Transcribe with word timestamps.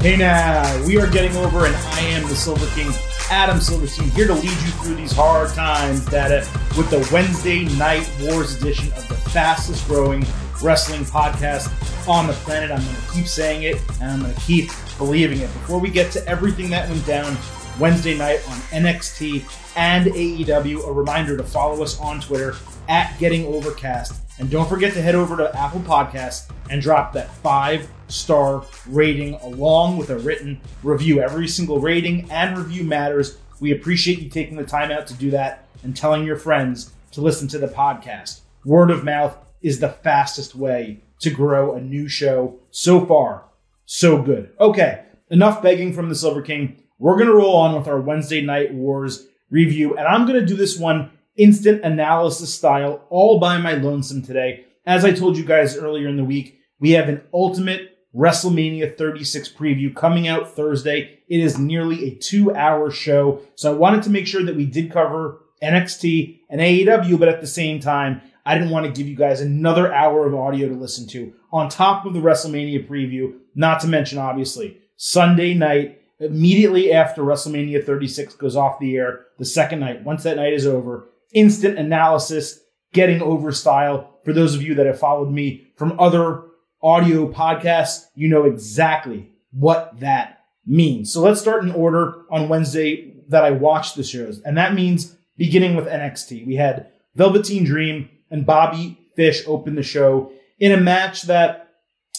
Hey 0.00 0.16
now, 0.16 0.86
we 0.86 0.96
are 1.00 1.10
getting 1.10 1.36
over, 1.38 1.66
and 1.66 1.74
I 1.74 2.00
am 2.02 2.22
the 2.28 2.36
Silver 2.36 2.68
King, 2.76 2.92
Adam 3.32 3.60
Silverstein, 3.60 4.08
here 4.10 4.28
to 4.28 4.32
lead 4.32 4.44
you 4.44 4.70
through 4.80 4.94
these 4.94 5.10
hard 5.10 5.50
times, 5.54 6.06
data, 6.06 6.48
uh, 6.48 6.74
with 6.76 6.88
the 6.88 7.08
Wednesday 7.12 7.64
Night 7.76 8.08
Wars 8.20 8.54
edition 8.62 8.92
of 8.92 9.08
the 9.08 9.16
fastest 9.16 9.88
growing 9.88 10.24
wrestling 10.62 11.00
podcast 11.00 11.68
on 12.08 12.28
the 12.28 12.32
planet. 12.34 12.70
I'm 12.70 12.80
going 12.80 12.94
to 12.94 13.12
keep 13.12 13.26
saying 13.26 13.64
it, 13.64 13.82
and 14.00 14.12
I'm 14.12 14.20
going 14.20 14.32
to 14.32 14.40
keep 14.42 14.70
believing 14.98 15.40
it. 15.40 15.52
Before 15.52 15.80
we 15.80 15.90
get 15.90 16.12
to 16.12 16.24
everything 16.28 16.70
that 16.70 16.88
went 16.88 17.04
down 17.04 17.36
Wednesday 17.80 18.16
night 18.16 18.38
on 18.48 18.56
NXT 18.70 19.74
and 19.76 20.06
AEW, 20.06 20.86
a 20.86 20.92
reminder 20.92 21.36
to 21.36 21.42
follow 21.42 21.82
us 21.82 21.98
on 21.98 22.20
Twitter 22.20 22.54
at 22.88 23.18
Getting 23.18 23.46
Overcast. 23.46 24.14
And 24.38 24.48
don't 24.48 24.68
forget 24.68 24.92
to 24.94 25.02
head 25.02 25.16
over 25.16 25.36
to 25.36 25.58
Apple 25.58 25.80
Podcasts 25.80 26.48
and 26.70 26.80
drop 26.80 27.12
that 27.14 27.34
five 27.38 27.90
star 28.08 28.64
rating 28.86 29.34
along 29.34 29.96
with 29.96 30.10
a 30.10 30.18
written 30.18 30.60
review. 30.82 31.20
Every 31.20 31.48
single 31.48 31.80
rating 31.80 32.30
and 32.30 32.58
review 32.58 32.84
matters. 32.84 33.38
We 33.60 33.72
appreciate 33.72 34.20
you 34.20 34.28
taking 34.28 34.56
the 34.56 34.64
time 34.64 34.90
out 34.90 35.06
to 35.08 35.14
do 35.14 35.30
that 35.30 35.66
and 35.82 35.96
telling 35.96 36.24
your 36.24 36.36
friends 36.36 36.92
to 37.12 37.20
listen 37.20 37.48
to 37.48 37.58
the 37.58 37.68
podcast. 37.68 38.40
Word 38.64 38.90
of 38.90 39.04
mouth 39.04 39.36
is 39.62 39.80
the 39.80 39.88
fastest 39.88 40.54
way 40.54 41.02
to 41.20 41.30
grow 41.30 41.74
a 41.74 41.80
new 41.80 42.08
show. 42.08 42.58
So 42.70 43.04
far, 43.04 43.44
so 43.86 44.22
good. 44.22 44.50
Okay, 44.60 45.04
enough 45.30 45.62
begging 45.62 45.92
from 45.92 46.08
the 46.08 46.14
Silver 46.14 46.42
King. 46.42 46.82
We're 46.98 47.16
going 47.16 47.28
to 47.28 47.34
roll 47.34 47.56
on 47.56 47.76
with 47.76 47.88
our 47.88 48.00
Wednesday 48.00 48.40
Night 48.40 48.72
Wars 48.72 49.26
review, 49.50 49.96
and 49.96 50.06
I'm 50.06 50.26
going 50.26 50.38
to 50.38 50.46
do 50.46 50.56
this 50.56 50.78
one 50.78 51.10
instant 51.36 51.84
analysis 51.84 52.52
style 52.52 53.04
all 53.10 53.38
by 53.38 53.58
my 53.58 53.74
lonesome 53.74 54.22
today. 54.22 54.66
As 54.84 55.04
I 55.04 55.12
told 55.12 55.36
you 55.36 55.44
guys 55.44 55.76
earlier 55.76 56.08
in 56.08 56.16
the 56.16 56.24
week, 56.24 56.60
we 56.80 56.92
have 56.92 57.08
an 57.08 57.22
ultimate 57.32 57.97
WrestleMania 58.18 58.98
36 58.98 59.48
preview 59.50 59.94
coming 59.94 60.26
out 60.26 60.56
Thursday. 60.56 61.20
It 61.28 61.40
is 61.40 61.56
nearly 61.56 62.08
a 62.08 62.14
two 62.16 62.52
hour 62.54 62.90
show. 62.90 63.42
So 63.54 63.72
I 63.72 63.76
wanted 63.76 64.02
to 64.02 64.10
make 64.10 64.26
sure 64.26 64.42
that 64.42 64.56
we 64.56 64.66
did 64.66 64.90
cover 64.90 65.40
NXT 65.62 66.40
and 66.50 66.60
AEW, 66.60 67.18
but 67.18 67.28
at 67.28 67.40
the 67.40 67.46
same 67.46 67.78
time, 67.78 68.20
I 68.44 68.54
didn't 68.54 68.70
want 68.70 68.86
to 68.86 68.92
give 68.92 69.08
you 69.08 69.14
guys 69.14 69.40
another 69.40 69.92
hour 69.92 70.26
of 70.26 70.34
audio 70.34 70.68
to 70.68 70.74
listen 70.74 71.06
to 71.08 71.32
on 71.52 71.68
top 71.68 72.06
of 72.06 72.12
the 72.12 72.20
WrestleMania 72.20 72.88
preview, 72.88 73.34
not 73.54 73.80
to 73.80 73.86
mention, 73.86 74.18
obviously, 74.18 74.78
Sunday 74.96 75.54
night, 75.54 76.00
immediately 76.18 76.92
after 76.92 77.22
WrestleMania 77.22 77.84
36 77.84 78.34
goes 78.34 78.56
off 78.56 78.80
the 78.80 78.96
air, 78.96 79.26
the 79.38 79.44
second 79.44 79.80
night, 79.80 80.02
once 80.02 80.24
that 80.24 80.36
night 80.36 80.54
is 80.54 80.66
over, 80.66 81.08
instant 81.32 81.78
analysis, 81.78 82.60
getting 82.92 83.22
over 83.22 83.52
style. 83.52 84.18
For 84.24 84.32
those 84.32 84.54
of 84.54 84.62
you 84.62 84.74
that 84.74 84.86
have 84.86 84.98
followed 84.98 85.30
me 85.30 85.68
from 85.76 85.98
other 86.00 86.47
audio 86.82 87.30
podcast, 87.32 88.06
you 88.14 88.28
know 88.28 88.44
exactly 88.44 89.30
what 89.50 89.98
that 90.00 90.40
means. 90.66 91.12
So 91.12 91.20
let's 91.20 91.40
start 91.40 91.64
in 91.64 91.72
order 91.72 92.22
on 92.30 92.48
Wednesday 92.48 93.14
that 93.28 93.44
I 93.44 93.50
watched 93.50 93.96
the 93.96 94.04
shows. 94.04 94.40
And 94.42 94.56
that 94.56 94.74
means 94.74 95.16
beginning 95.36 95.76
with 95.76 95.86
NXT. 95.86 96.46
We 96.46 96.56
had 96.56 96.88
Velveteen 97.14 97.64
Dream 97.64 98.08
and 98.30 98.46
Bobby 98.46 98.98
Fish 99.16 99.42
open 99.46 99.74
the 99.74 99.82
show 99.82 100.32
in 100.58 100.72
a 100.72 100.76
match 100.76 101.22
that, 101.22 101.70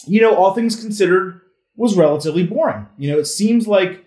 you 0.06 0.20
know, 0.20 0.34
all 0.34 0.54
things 0.54 0.76
considered, 0.76 1.40
was 1.76 1.96
relatively 1.96 2.46
boring. 2.46 2.86
You 2.98 3.12
know, 3.12 3.18
it 3.18 3.26
seems 3.26 3.66
like 3.66 4.04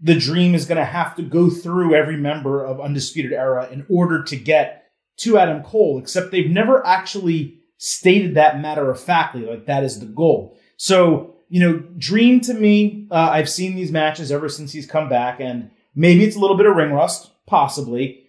the 0.00 0.14
dream 0.14 0.54
is 0.54 0.66
going 0.66 0.78
to 0.78 0.84
have 0.84 1.16
to 1.16 1.22
go 1.22 1.48
through 1.48 1.94
every 1.94 2.16
member 2.16 2.62
of 2.62 2.80
Undisputed 2.80 3.32
Era 3.32 3.68
in 3.70 3.86
order 3.88 4.22
to 4.24 4.36
get 4.36 4.90
to 5.18 5.38
Adam 5.38 5.62
Cole, 5.62 5.98
except 5.98 6.30
they've 6.30 6.50
never 6.50 6.84
actually 6.86 7.60
stated 7.76 8.34
that 8.34 8.60
matter 8.60 8.90
of 8.90 9.00
factly, 9.00 9.42
like 9.42 9.66
that 9.66 9.84
is 9.84 10.00
the 10.00 10.06
goal. 10.06 10.56
So, 10.76 11.36
you 11.48 11.60
know, 11.60 11.78
Dream 11.98 12.40
to 12.42 12.54
me, 12.54 13.06
uh, 13.10 13.30
I've 13.32 13.48
seen 13.48 13.76
these 13.76 13.92
matches 13.92 14.32
ever 14.32 14.48
since 14.48 14.72
he's 14.72 14.86
come 14.86 15.08
back, 15.08 15.40
and 15.40 15.70
maybe 15.94 16.24
it's 16.24 16.36
a 16.36 16.40
little 16.40 16.56
bit 16.56 16.66
of 16.66 16.76
ring 16.76 16.92
rust, 16.92 17.30
possibly, 17.46 18.24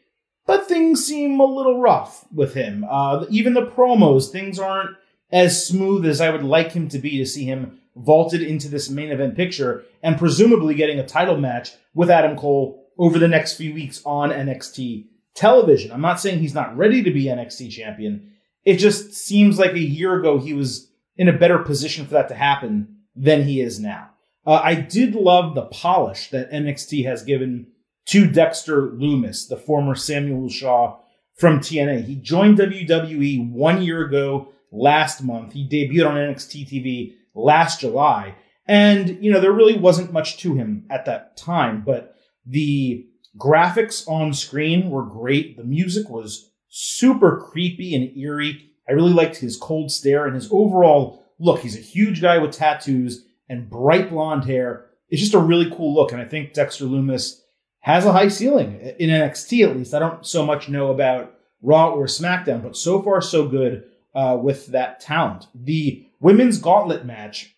but 0.45 0.67
things 0.67 1.05
seem 1.05 1.39
a 1.39 1.45
little 1.45 1.81
rough 1.81 2.25
with 2.31 2.53
him. 2.53 2.85
Uh, 2.89 3.25
even 3.29 3.53
the 3.53 3.65
promos, 3.65 4.29
things 4.29 4.59
aren't 4.59 4.91
as 5.31 5.65
smooth 5.65 6.05
as 6.05 6.21
I 6.21 6.29
would 6.29 6.43
like 6.43 6.71
him 6.71 6.87
to 6.89 6.99
be 6.99 7.17
to 7.17 7.25
see 7.25 7.45
him 7.45 7.79
vaulted 7.95 8.41
into 8.41 8.67
this 8.67 8.89
main 8.89 9.11
event 9.11 9.35
picture 9.35 9.83
and 10.03 10.17
presumably 10.17 10.75
getting 10.75 10.99
a 10.99 11.05
title 11.05 11.37
match 11.37 11.71
with 11.93 12.09
Adam 12.09 12.37
Cole 12.37 12.85
over 12.97 13.17
the 13.17 13.27
next 13.27 13.57
few 13.57 13.73
weeks 13.73 14.01
on 14.05 14.29
NXT 14.29 15.07
television. 15.33 15.91
I'm 15.91 16.01
not 16.01 16.19
saying 16.19 16.39
he's 16.39 16.53
not 16.53 16.77
ready 16.77 17.03
to 17.03 17.11
be 17.11 17.25
NXT 17.25 17.71
champion. 17.71 18.33
It 18.65 18.77
just 18.77 19.13
seems 19.13 19.59
like 19.59 19.73
a 19.73 19.79
year 19.79 20.19
ago 20.19 20.39
he 20.39 20.53
was 20.53 20.91
in 21.17 21.29
a 21.29 21.37
better 21.37 21.59
position 21.59 22.05
for 22.05 22.13
that 22.15 22.27
to 22.29 22.35
happen 22.35 22.97
than 23.15 23.43
he 23.43 23.61
is 23.61 23.79
now. 23.79 24.09
Uh, 24.45 24.61
I 24.63 24.75
did 24.75 25.15
love 25.15 25.55
the 25.55 25.65
polish 25.67 26.29
that 26.29 26.51
NXT 26.51 27.05
has 27.05 27.23
given 27.23 27.67
to 28.07 28.27
Dexter 28.27 28.89
Lumis, 28.89 29.47
the 29.47 29.57
former 29.57 29.95
Samuel 29.95 30.49
Shaw 30.49 30.97
from 31.35 31.59
TNA. 31.59 32.05
He 32.05 32.15
joined 32.15 32.57
WWE 32.57 33.51
one 33.51 33.81
year 33.81 34.05
ago 34.05 34.49
last 34.71 35.23
month. 35.23 35.53
He 35.53 35.67
debuted 35.67 36.07
on 36.07 36.15
NXT 36.15 36.69
TV 36.69 37.13
last 37.33 37.81
July. 37.81 38.35
And, 38.67 39.23
you 39.23 39.31
know, 39.31 39.39
there 39.39 39.51
really 39.51 39.77
wasn't 39.77 40.13
much 40.13 40.37
to 40.37 40.55
him 40.55 40.85
at 40.89 41.05
that 41.05 41.37
time, 41.37 41.83
but 41.85 42.15
the 42.45 43.05
graphics 43.37 44.07
on 44.07 44.33
screen 44.33 44.89
were 44.89 45.03
great. 45.03 45.57
The 45.57 45.63
music 45.63 46.09
was 46.09 46.51
super 46.77 47.37
creepy 47.37 47.95
and 47.95 48.17
eerie. 48.17 48.69
I 48.87 48.91
really 48.91 49.13
liked 49.13 49.37
his 49.37 49.55
cold 49.55 49.91
stare 49.91 50.25
and 50.25 50.35
his 50.35 50.49
overall 50.51 51.23
look. 51.39 51.61
He's 51.61 51.77
a 51.77 51.81
huge 51.81 52.21
guy 52.21 52.37
with 52.37 52.51
tattoos 52.51 53.25
and 53.47 53.69
bright 53.69 54.09
blonde 54.09 54.43
hair. 54.43 54.87
It's 55.09 55.21
just 55.21 55.33
a 55.33 55.39
really 55.39 55.71
cool 55.71 55.95
look. 55.95 56.11
And 56.11 56.19
I 56.19 56.25
think 56.25 56.51
Dexter 56.51 56.83
Lumis 56.83 57.39
has 57.79 58.05
a 58.05 58.11
high 58.11 58.27
ceiling 58.27 58.81
in 58.99 59.09
NXT, 59.09 59.65
at 59.65 59.77
least. 59.77 59.93
I 59.93 59.99
don't 59.99 60.25
so 60.25 60.45
much 60.45 60.67
know 60.67 60.91
about 60.91 61.33
Raw 61.61 61.91
or 61.91 62.07
SmackDown, 62.07 62.61
but 62.61 62.75
so 62.75 63.01
far 63.01 63.21
so 63.21 63.47
good 63.47 63.85
uh, 64.13 64.37
with 64.41 64.67
that 64.67 64.99
talent. 64.99 65.47
The 65.55 66.05
women's 66.19 66.57
gauntlet 66.57 67.05
match, 67.05 67.55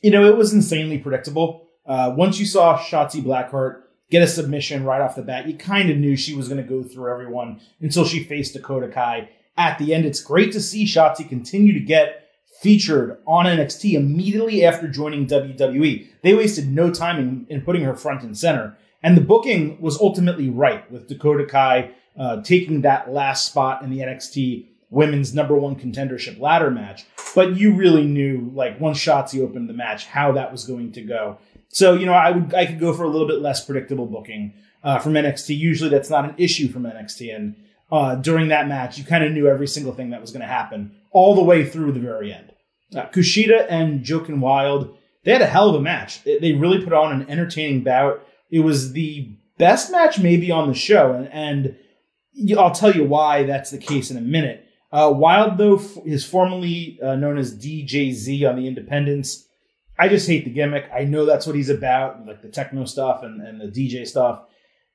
you 0.00 0.10
know, 0.10 0.24
it 0.24 0.36
was 0.36 0.54
insanely 0.54 0.96
predictable. 0.96 1.68
Uh, 1.84 2.14
once 2.16 2.38
you 2.38 2.46
saw 2.46 2.78
Shotzi 2.78 3.22
Blackheart 3.22 3.82
get 4.10 4.22
a 4.22 4.26
submission 4.26 4.84
right 4.84 5.00
off 5.00 5.16
the 5.16 5.22
bat, 5.22 5.48
you 5.48 5.56
kind 5.56 5.90
of 5.90 5.96
knew 5.96 6.16
she 6.16 6.34
was 6.34 6.48
going 6.48 6.62
to 6.62 6.68
go 6.68 6.82
through 6.82 7.10
everyone 7.10 7.60
until 7.80 8.04
she 8.04 8.22
faced 8.22 8.52
Dakota 8.52 8.88
Kai 8.88 9.28
at 9.56 9.78
the 9.78 9.94
end. 9.94 10.04
It's 10.04 10.20
great 10.20 10.52
to 10.52 10.60
see 10.60 10.84
Shotzi 10.84 11.28
continue 11.28 11.72
to 11.72 11.80
get 11.80 12.30
featured 12.60 13.18
on 13.26 13.46
NXT 13.46 13.94
immediately 13.94 14.64
after 14.64 14.88
joining 14.88 15.26
WWE. 15.26 16.06
They 16.22 16.34
wasted 16.34 16.70
no 16.70 16.90
time 16.90 17.18
in, 17.18 17.46
in 17.48 17.62
putting 17.62 17.82
her 17.82 17.94
front 17.94 18.22
and 18.22 18.36
center. 18.36 18.76
And 19.02 19.16
the 19.16 19.22
booking 19.22 19.80
was 19.80 20.00
ultimately 20.00 20.48
right 20.48 20.90
with 20.90 21.08
Dakota 21.08 21.44
Kai 21.44 21.90
uh, 22.18 22.42
taking 22.42 22.80
that 22.82 23.12
last 23.12 23.44
spot 23.44 23.82
in 23.82 23.90
the 23.90 23.98
NXT 23.98 24.66
women's 24.90 25.34
number 25.34 25.54
one 25.54 25.76
contendership 25.76 26.40
ladder 26.40 26.70
match. 26.70 27.04
But 27.34 27.56
you 27.56 27.74
really 27.74 28.04
knew, 28.04 28.50
like, 28.54 28.80
once 28.80 28.98
Shotzi 28.98 29.42
opened 29.42 29.68
the 29.68 29.74
match, 29.74 30.06
how 30.06 30.32
that 30.32 30.50
was 30.50 30.64
going 30.64 30.92
to 30.92 31.02
go. 31.02 31.38
So, 31.68 31.94
you 31.94 32.06
know, 32.06 32.14
I 32.14 32.30
would 32.30 32.54
I 32.54 32.66
could 32.66 32.80
go 32.80 32.92
for 32.92 33.04
a 33.04 33.08
little 33.08 33.28
bit 33.28 33.40
less 33.40 33.64
predictable 33.64 34.06
booking 34.06 34.54
uh, 34.82 34.98
from 34.98 35.14
NXT. 35.14 35.56
Usually 35.58 35.90
that's 35.90 36.10
not 36.10 36.24
an 36.24 36.34
issue 36.38 36.68
from 36.68 36.84
NXT. 36.84 37.34
And 37.34 37.56
uh, 37.90 38.14
during 38.16 38.48
that 38.48 38.68
match, 38.68 38.98
you 38.98 39.04
kind 39.04 39.24
of 39.24 39.32
knew 39.32 39.48
every 39.48 39.68
single 39.68 39.92
thing 39.92 40.10
that 40.10 40.20
was 40.20 40.30
going 40.30 40.40
to 40.40 40.46
happen 40.46 40.96
all 41.10 41.34
the 41.34 41.42
way 41.42 41.68
through 41.68 41.92
the 41.92 42.00
very 42.00 42.32
end. 42.32 42.52
Uh, 42.94 43.06
Kushida 43.06 43.66
and 43.68 44.08
Joaquin 44.08 44.40
Wilde, 44.40 44.96
they 45.24 45.32
had 45.32 45.42
a 45.42 45.46
hell 45.46 45.68
of 45.68 45.74
a 45.74 45.80
match. 45.80 46.22
They 46.24 46.52
really 46.52 46.82
put 46.82 46.92
on 46.92 47.12
an 47.20 47.28
entertaining 47.28 47.82
bout. 47.82 48.24
It 48.50 48.60
was 48.60 48.92
the 48.92 49.36
best 49.58 49.90
match 49.90 50.18
maybe 50.18 50.50
on 50.50 50.68
the 50.68 50.74
show. 50.74 51.12
And, 51.12 51.28
and 51.32 51.76
I'll 52.58 52.70
tell 52.70 52.92
you 52.92 53.04
why 53.04 53.44
that's 53.44 53.70
the 53.70 53.78
case 53.78 54.10
in 54.10 54.16
a 54.16 54.20
minute. 54.20 54.64
Uh, 54.92 55.12
Wilde, 55.14 55.58
though, 55.58 55.76
f- 55.76 55.98
is 56.04 56.24
formerly 56.24 56.98
uh, 57.02 57.16
known 57.16 57.38
as 57.38 57.56
DJZ 57.56 58.48
on 58.48 58.56
the 58.56 58.68
Independents. 58.68 59.45
I 59.98 60.08
just 60.08 60.28
hate 60.28 60.44
the 60.44 60.50
gimmick. 60.50 60.88
I 60.92 61.04
know 61.04 61.24
that's 61.24 61.46
what 61.46 61.56
he's 61.56 61.70
about, 61.70 62.26
like 62.26 62.42
the 62.42 62.48
techno 62.48 62.84
stuff 62.84 63.22
and, 63.22 63.40
and 63.40 63.60
the 63.60 63.66
DJ 63.66 64.06
stuff. 64.06 64.44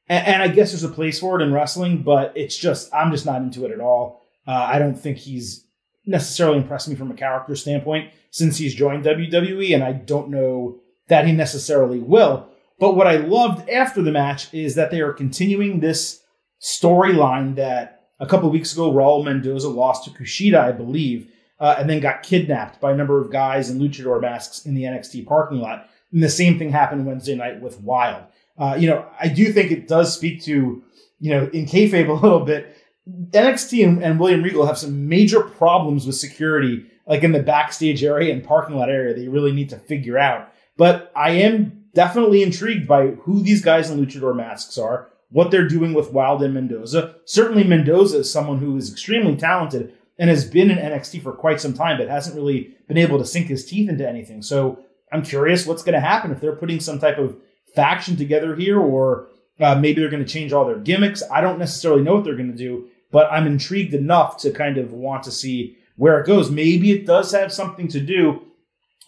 And, 0.08 0.28
and, 0.28 0.44
I 0.44 0.48
guess 0.48 0.72
there's 0.72 0.84
a 0.84 0.90
place 0.90 1.20
for 1.20 1.40
it 1.40 1.44
in 1.44 1.54
wrestling, 1.54 2.04
but 2.04 2.34
it's 2.36 2.58
just, 2.58 2.94
I'm 2.94 3.12
just 3.12 3.26
not 3.26 3.42
into 3.42 3.66
it 3.66 3.72
at 3.72 3.80
all. 3.80 4.22
Uh, 4.48 4.52
I 4.52 4.80
don't 4.80 4.96
think 4.96 5.18
he's 5.18 5.66
necessarily 6.06 6.58
impressed 6.58 6.90
me 6.90 6.96
from 6.96 7.12
a 7.12 7.16
character 7.16 7.56
standpoint 7.56 8.12
since 8.32 8.58
he's 8.58 8.76
joined 8.76 9.06
WWE, 9.06 9.74
and 9.74 9.84
I 9.84 9.94
don't 9.94 10.30
know 10.30 10.80
that 11.08 11.26
he 11.26 11.32
necessarily 11.32 12.00
will. 12.00 12.48
But 12.80 12.96
what 12.96 13.08
I 13.08 13.18
loved 13.18 13.70
after 13.70 14.02
the 14.02 14.12
match 14.12 14.54
is 14.54 14.76
that 14.76 14.92
they 14.92 15.02
are 15.02 15.14
continuing 15.14 15.80
this 15.80 16.24
storyline 16.62 17.56
that 17.56 18.10
a 18.20 18.26
couple 18.26 18.50
weeks 18.50 18.74
ago, 18.74 18.92
Raul 18.92 19.24
Mendoza 19.24 19.70
lost 19.70 20.06
to 20.06 20.12
Kushida, 20.12 20.60
I 20.60 20.72
believe, 20.72 21.32
uh, 21.62 21.76
and 21.78 21.88
then 21.88 22.00
got 22.00 22.24
kidnapped 22.24 22.82
by 22.82 22.92
a 22.92 22.96
number 22.96 23.22
of 23.22 23.32
guys 23.32 23.70
in 23.70 23.80
luchador 23.80 24.20
masks 24.20 24.66
in 24.66 24.74
the 24.74 24.84
NXT 24.84 25.28
parking 25.28 25.60
lot. 25.60 25.88
And 26.12 26.22
the 26.22 26.30
same 26.30 26.58
thing 26.58 26.72
happened 26.72 27.06
Wednesday 27.06 27.36
night 27.36 27.62
with 27.62 27.80
Wilde. 27.82 28.24
Uh, 28.58 28.76
you 28.78 28.88
know, 28.90 29.06
I 29.20 29.28
do 29.28 29.54
think 29.54 29.72
it 29.72 29.88
does 29.88 30.14
speak 30.14 30.42
to, 30.44 30.84
you 31.20 31.32
know, 31.32 31.50
in 31.54 31.68
kayfabe 31.68 32.10
a 32.10 32.14
little 32.14 32.42
bit. 32.42 32.76
NXT 33.08 33.88
and, 33.88 34.04
and 34.04 34.20
William 34.20 34.42
Regal 34.42 34.66
have 34.66 34.78
some 34.78 35.08
major 35.08 35.42
problems 35.42 36.08
with 36.08 36.16
security, 36.16 36.88
like 37.08 37.24
in 37.24 37.32
the 37.32 37.44
backstage 37.44 38.04
area 38.04 38.34
and 38.34 38.44
parking 38.44 38.76
lot 38.76 38.90
area. 38.90 39.14
They 39.14 39.28
really 39.28 39.52
need 39.52 39.70
to 39.70 39.78
figure 39.78 40.18
out. 40.18 40.52
But 40.78 41.12
I 41.16 41.32
am 41.32 41.86
definitely 41.94 42.42
intrigued 42.42 42.88
by 42.88 43.08
who 43.08 43.42
these 43.42 43.62
guys 43.62 43.92
in 43.92 44.04
luchador 44.04 44.36
masks 44.36 44.80
are, 44.80 45.10
what 45.30 45.52
they're 45.52 45.68
doing 45.68 45.94
with 45.94 46.12
Wilde 46.12 46.44
and 46.44 46.56
Mendoza. 46.56 47.16
Certainly, 47.26 47.66
Mendoza 47.66 48.20
is 48.20 48.32
someone 48.32 48.58
who 48.58 48.76
is 48.78 48.92
extremely 48.92 49.36
talented 49.36 49.94
and 50.22 50.30
has 50.30 50.46
been 50.46 50.70
in 50.70 50.78
NXT 50.78 51.24
for 51.24 51.32
quite 51.32 51.60
some 51.60 51.74
time, 51.74 51.98
but 51.98 52.08
hasn't 52.08 52.36
really 52.36 52.76
been 52.88 53.00
able 53.00 53.18
to 53.18 53.26
sink 53.26 53.48
his 53.48 53.66
teeth 53.66 53.90
into 53.90 54.08
anything. 54.08 54.44
So 54.44 54.78
I'm 55.12 55.24
curious 55.24 55.66
what's 55.66 55.82
going 55.82 55.96
to 55.96 56.00
happen 56.00 56.32
if 56.32 56.40
they're 56.40 56.56
putting 56.56 56.80
some 56.80 57.00
type 57.00 57.18
of 57.18 57.36
faction 57.74 58.16
together 58.16 58.56
here, 58.56 58.80
or 58.80 59.30
uh, 59.60 59.74
maybe 59.74 60.00
they're 60.00 60.12
going 60.12 60.24
to 60.24 60.32
change 60.32 60.54
all 60.54 60.64
their 60.64 60.78
gimmicks. 60.78 61.24
I 61.32 61.42
don't 61.42 61.58
necessarily 61.58 62.04
know 62.04 62.14
what 62.14 62.24
they're 62.24 62.36
going 62.36 62.52
to 62.52 62.58
do, 62.58 62.88
but 63.10 63.32
I'm 63.32 63.48
intrigued 63.48 63.96
enough 63.96 64.38
to 64.42 64.52
kind 64.52 64.78
of 64.78 64.94
want 64.94 65.24
to 65.24 65.32
see 65.32 65.76
where 65.96 66.20
it 66.20 66.28
goes. 66.28 66.52
Maybe 66.52 66.92
it 66.92 67.08
does 67.08 67.32
have 67.32 67.52
something 67.52 67.88
to 67.88 68.00
do 68.00 68.44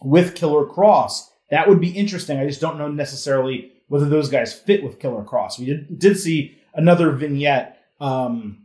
with 0.01 0.33
Killer 0.33 0.66
Kross. 0.66 1.27
That 1.51 1.69
would 1.69 1.80
be 1.80 1.92
interesting. 1.92 2.39
I 2.39 2.48
just 2.48 2.59
don't 2.59 2.80
know 2.80 2.88
necessarily 2.88 3.71
whether 3.88 4.09
those 4.09 4.30
guys 4.30 4.51
fit 4.51 4.83
with 4.83 5.00
Killer 5.00 5.24
Kross. 5.24 5.59
We 5.59 5.66
did, 5.66 6.00
did 6.00 6.18
see 6.18 6.57
another 6.74 7.12
vignette 7.12 7.86
um, 8.01 8.62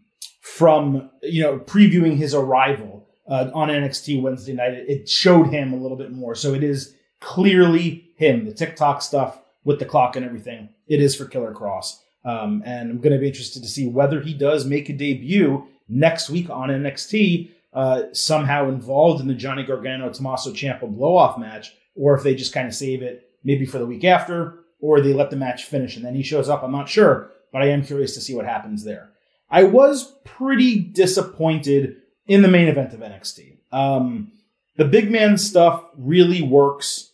from 0.55 1.11
you 1.23 1.43
know 1.43 1.59
previewing 1.59 2.17
his 2.17 2.35
arrival 2.35 3.07
uh, 3.29 3.51
on 3.55 3.69
NXT 3.69 4.23
Wednesday 4.23 4.55
night. 4.55 4.73
It 4.73 5.09
showed 5.09 5.49
him 5.49 5.73
a 5.73 5.77
little 5.77 5.97
bit 5.97 6.13
more, 6.13 6.35
so 6.35 6.55
it 6.55 6.63
is 6.65 6.95
clearly 7.21 8.11
him. 8.17 8.45
The 8.45 8.55
TikTok 8.55 9.03
stuff 9.03 9.39
with 9.65 9.79
the 9.79 9.85
clock 9.85 10.17
and 10.17 10.25
everything. 10.25 10.71
It 10.87 11.01
is 11.01 11.15
for 11.15 11.27
Killer 11.27 11.53
Kross, 11.53 11.99
Um, 12.25 12.63
and 12.65 12.91
I'm 12.91 13.01
going 13.01 13.13
to 13.13 13.19
be 13.19 13.29
interested 13.29 13.63
to 13.63 13.69
see 13.69 13.87
whether 13.87 14.21
he 14.21 14.35
does 14.35 14.65
make 14.65 14.89
a 14.89 14.95
debut 14.95 15.67
next 15.89 16.31
week 16.31 16.49
on 16.49 16.71
NXT, 16.71 17.51
uh, 17.75 18.03
somehow 18.13 18.69
involved 18.69 19.21
in 19.21 19.29
the 19.29 19.35
Johnny 19.35 19.63
Gargano 19.65 20.11
Tommaso 20.11 20.53
Ciampa 20.53 20.83
blowoff 20.83 21.39
match, 21.39 21.75
or 21.95 22.17
if 22.17 22.23
they 22.23 22.35
just 22.35 22.55
kind 22.55 22.67
of 22.67 22.75
save 22.75 23.03
it 23.03 23.29
maybe 23.45 23.67
for 23.67 23.79
the 23.79 23.87
week 23.87 24.05
after, 24.05 24.61
or 24.81 25.01
they 25.01 25.13
let 25.13 25.31
the 25.31 25.37
match 25.37 25.65
finish 25.65 25.97
and 25.97 26.05
then 26.05 26.15
he 26.15 26.23
shows 26.23 26.49
up. 26.49 26.63
I'm 26.63 26.73
not 26.73 26.89
sure, 26.89 27.31
but 27.53 27.63
I 27.63 27.67
am 27.69 27.85
curious 27.85 28.15
to 28.15 28.21
see 28.21 28.35
what 28.35 28.47
happens 28.47 28.85
there. 28.85 29.11
I 29.51 29.65
was 29.65 30.15
pretty 30.25 30.79
disappointed 30.79 31.97
in 32.27 32.43
the 32.43 32.49
main 32.49 32.69
event 32.69 32.93
of 32.93 33.01
NXT. 33.01 33.57
Um, 33.73 34.33
the 34.77 34.85
big 34.85 35.11
man 35.11 35.39
stuff 35.39 35.85
really 35.97 36.43
works 36.43 37.13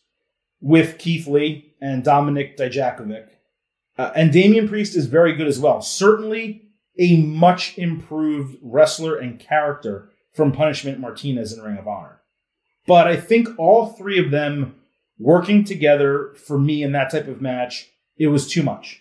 with 0.60 0.98
Keith 0.98 1.26
Lee 1.26 1.74
and 1.80 2.04
Dominik 2.04 2.56
Dijakovic. 2.56 3.28
Uh, 3.96 4.10
and 4.16 4.32
Damian 4.32 4.68
Priest 4.68 4.96
is 4.96 5.06
very 5.06 5.34
good 5.34 5.46
as 5.46 5.60
well. 5.60 5.80
Certainly 5.80 6.62
a 6.98 7.18
much 7.22 7.78
improved 7.78 8.56
wrestler 8.62 9.16
and 9.16 9.38
character 9.38 10.10
from 10.32 10.52
Punishment 10.52 10.98
Martinez 10.98 11.52
in 11.52 11.62
Ring 11.62 11.78
of 11.78 11.86
Honor. 11.86 12.20
But 12.86 13.06
I 13.06 13.16
think 13.16 13.48
all 13.58 13.86
three 13.86 14.18
of 14.18 14.30
them 14.30 14.76
working 15.18 15.64
together 15.64 16.34
for 16.46 16.58
me 16.58 16.82
in 16.82 16.92
that 16.92 17.10
type 17.10 17.28
of 17.28 17.40
match, 17.40 17.88
it 18.16 18.26
was 18.26 18.48
too 18.48 18.62
much. 18.62 19.00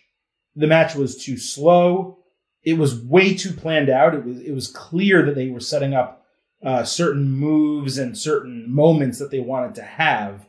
The 0.55 0.67
match 0.67 0.95
was 0.95 1.23
too 1.23 1.37
slow. 1.37 2.19
It 2.63 2.77
was 2.77 2.99
way 2.99 3.33
too 3.33 3.51
planned 3.51 3.89
out. 3.89 4.15
It 4.15 4.25
was 4.25 4.39
it 4.39 4.51
was 4.51 4.67
clear 4.67 5.25
that 5.25 5.35
they 5.35 5.49
were 5.49 5.59
setting 5.59 5.93
up 5.93 6.25
uh, 6.63 6.83
certain 6.83 7.29
moves 7.29 7.97
and 7.97 8.17
certain 8.17 8.73
moments 8.73 9.19
that 9.19 9.31
they 9.31 9.39
wanted 9.39 9.75
to 9.75 9.83
have. 9.83 10.47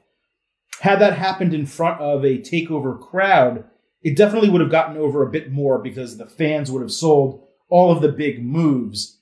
Had 0.81 1.01
that 1.01 1.17
happened 1.17 1.55
in 1.55 1.67
front 1.67 2.01
of 2.01 2.25
a 2.25 2.39
takeover 2.39 3.01
crowd, 3.01 3.65
it 4.03 4.17
definitely 4.17 4.51
would 4.51 4.61
have 4.61 4.71
gotten 4.71 4.97
over 4.97 5.23
a 5.23 5.31
bit 5.31 5.51
more 5.51 5.79
because 5.79 6.17
the 6.17 6.27
fans 6.27 6.71
would 6.71 6.83
have 6.83 6.93
sold 6.93 7.47
all 7.69 7.91
of 7.91 8.03
the 8.03 8.09
big 8.09 8.45
moves. 8.45 9.19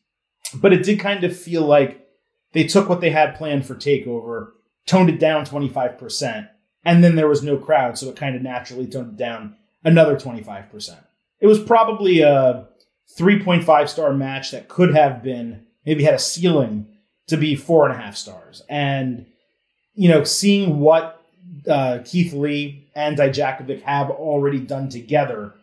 But 0.54 0.72
it 0.72 0.82
did 0.82 1.00
kind 1.00 1.24
of 1.24 1.36
feel 1.36 1.62
like 1.62 2.06
they 2.52 2.64
took 2.64 2.88
what 2.88 3.00
they 3.00 3.10
had 3.10 3.36
planned 3.36 3.64
for 3.64 3.74
Takeover, 3.74 4.50
toned 4.86 5.08
it 5.08 5.18
down 5.18 5.46
25%, 5.46 6.48
and 6.84 7.02
then 7.02 7.14
there 7.14 7.28
was 7.28 7.42
no 7.42 7.56
crowd, 7.56 7.96
so 7.96 8.08
it 8.08 8.16
kind 8.16 8.36
of 8.36 8.42
naturally 8.42 8.86
toned 8.86 9.12
it 9.12 9.16
down 9.16 9.56
another 9.84 10.16
25%. 10.16 10.98
It 11.40 11.46
was 11.46 11.58
probably 11.58 12.20
a 12.20 12.68
3.5 13.18 13.88
star 13.88 14.12
match 14.12 14.50
that 14.50 14.68
could 14.68 14.94
have 14.94 15.22
been, 15.22 15.66
maybe 15.84 16.04
had 16.04 16.14
a 16.14 16.18
ceiling 16.18 16.86
to 17.28 17.36
be 17.36 17.54
four 17.54 17.88
and 17.88 17.98
a 17.98 18.02
half 18.02 18.16
stars. 18.16 18.62
And, 18.68 19.26
you 19.94 20.08
know, 20.08 20.24
seeing 20.24 20.80
what 20.80 21.22
uh, 21.68 21.98
Keith 22.04 22.32
Lee 22.32 22.88
and 22.94 23.16
Dijakovic 23.16 23.82
have 23.82 24.10
already 24.10 24.60
done 24.60 24.88
together, 24.88 25.54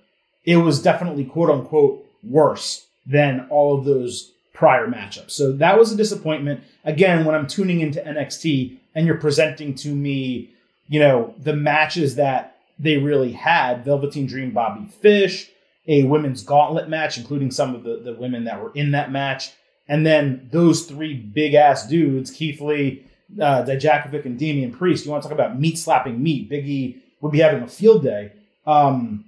it 0.46 0.58
was 0.58 0.82
definitely 0.82 1.26
quote 1.26 1.50
unquote 1.50 2.06
worse 2.24 2.86
than 3.06 3.48
all 3.50 3.78
of 3.78 3.86
those 3.86 4.32
prior 4.54 4.88
matchups. 4.88 5.32
So 5.32 5.54
that 5.54 5.78
was 5.78 5.92
a 5.92 5.98
disappointment. 5.98 6.62
Again, 6.84 7.26
when 7.26 7.36
I'm 7.36 7.48
tuning 7.48 7.80
into 7.80 8.02
NXT 8.02 8.78
and 8.94 9.06
you're 9.06 9.18
presenting 9.18 9.74
to 9.76 9.90
me, 9.90 10.52
you 10.88 11.00
know, 11.00 11.34
the 11.38 11.56
matches 11.56 12.16
that 12.16 12.58
they 12.78 12.98
really 12.98 13.32
had 13.32 13.86
Velveteen 13.86 14.26
Dream 14.26 14.52
Bobby 14.52 14.86
Fish, 14.88 15.50
a 15.90 16.04
women's 16.04 16.44
gauntlet 16.44 16.88
match, 16.88 17.18
including 17.18 17.50
some 17.50 17.74
of 17.74 17.84
the, 17.84 18.00
the 18.06 18.14
women 18.14 18.46
that 18.46 18.62
were 18.64 18.72
in 18.76 18.92
that 18.92 19.12
match. 19.12 19.52
And 19.88 20.06
then 20.06 20.48
those 20.52 20.86
three 20.86 21.16
big 21.16 21.56
ass 21.56 21.88
dudes, 21.88 22.30
Keith 22.30 22.62
Lee, 22.62 23.08
uh, 23.42 23.64
Dijakovic 23.64 24.24
and 24.26 24.38
Damian 24.38 24.72
Priest, 24.72 25.04
you 25.04 25.12
want 25.12 25.24
to 25.24 25.30
talk 25.30 25.38
about 25.38 25.60
meat 25.60 25.80
slapping 25.80 26.22
meat. 26.22 26.50
Biggie 26.50 27.02
would 27.22 27.32
be 27.32 27.40
having 27.40 27.64
a 27.64 27.68
field 27.68 28.04
day. 28.04 28.32
Um, 28.68 29.26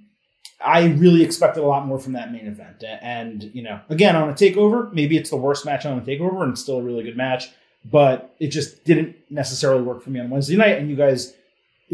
I 0.64 0.86
really 0.86 1.24
expected 1.24 1.64
a 1.64 1.66
lot 1.66 1.84
more 1.84 1.98
from 1.98 2.12
that 2.12 2.30
main 2.30 2.46
event. 2.46 2.84
And, 2.84 3.50
you 3.52 3.64
know, 3.64 3.80
again, 3.88 4.14
on 4.14 4.30
a 4.30 4.32
takeover, 4.32 4.92
maybe 4.92 5.16
it's 5.16 5.30
the 5.30 5.36
worst 5.36 5.66
match 5.66 5.84
on 5.84 5.98
a 5.98 6.00
takeover 6.00 6.42
and 6.42 6.52
it's 6.52 6.60
still 6.60 6.78
a 6.78 6.82
really 6.82 7.02
good 7.02 7.16
match, 7.16 7.48
but 7.84 8.36
it 8.38 8.48
just 8.48 8.84
didn't 8.84 9.16
necessarily 9.28 9.82
work 9.82 10.00
for 10.00 10.10
me 10.10 10.20
on 10.20 10.30
Wednesday 10.30 10.54
night. 10.54 10.78
And 10.78 10.88
you 10.88 10.94
guys 10.94 11.34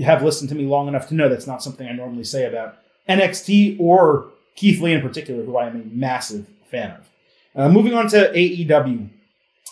have 0.05 0.23
listened 0.23 0.51
to 0.51 0.55
me 0.55 0.67
long 0.67 0.89
enough 0.89 1.09
to 1.09 1.15
know 1.15 1.31
that's 1.31 1.47
not 1.47 1.63
something 1.63 1.89
I 1.89 1.93
normally 1.93 2.25
say 2.25 2.45
about 2.45 2.77
NXT 3.09 3.81
or 3.81 4.31
Keith 4.59 4.81
Lee 4.81 4.93
in 4.93 5.01
particular, 5.01 5.45
who 5.45 5.57
I 5.57 5.69
am 5.69 5.81
a 5.81 5.95
massive 5.95 6.45
fan 6.69 6.91
of. 6.91 7.09
Uh, 7.55 7.69
moving 7.69 7.95
on 7.95 8.09
to 8.09 8.33
AEW, 8.33 9.09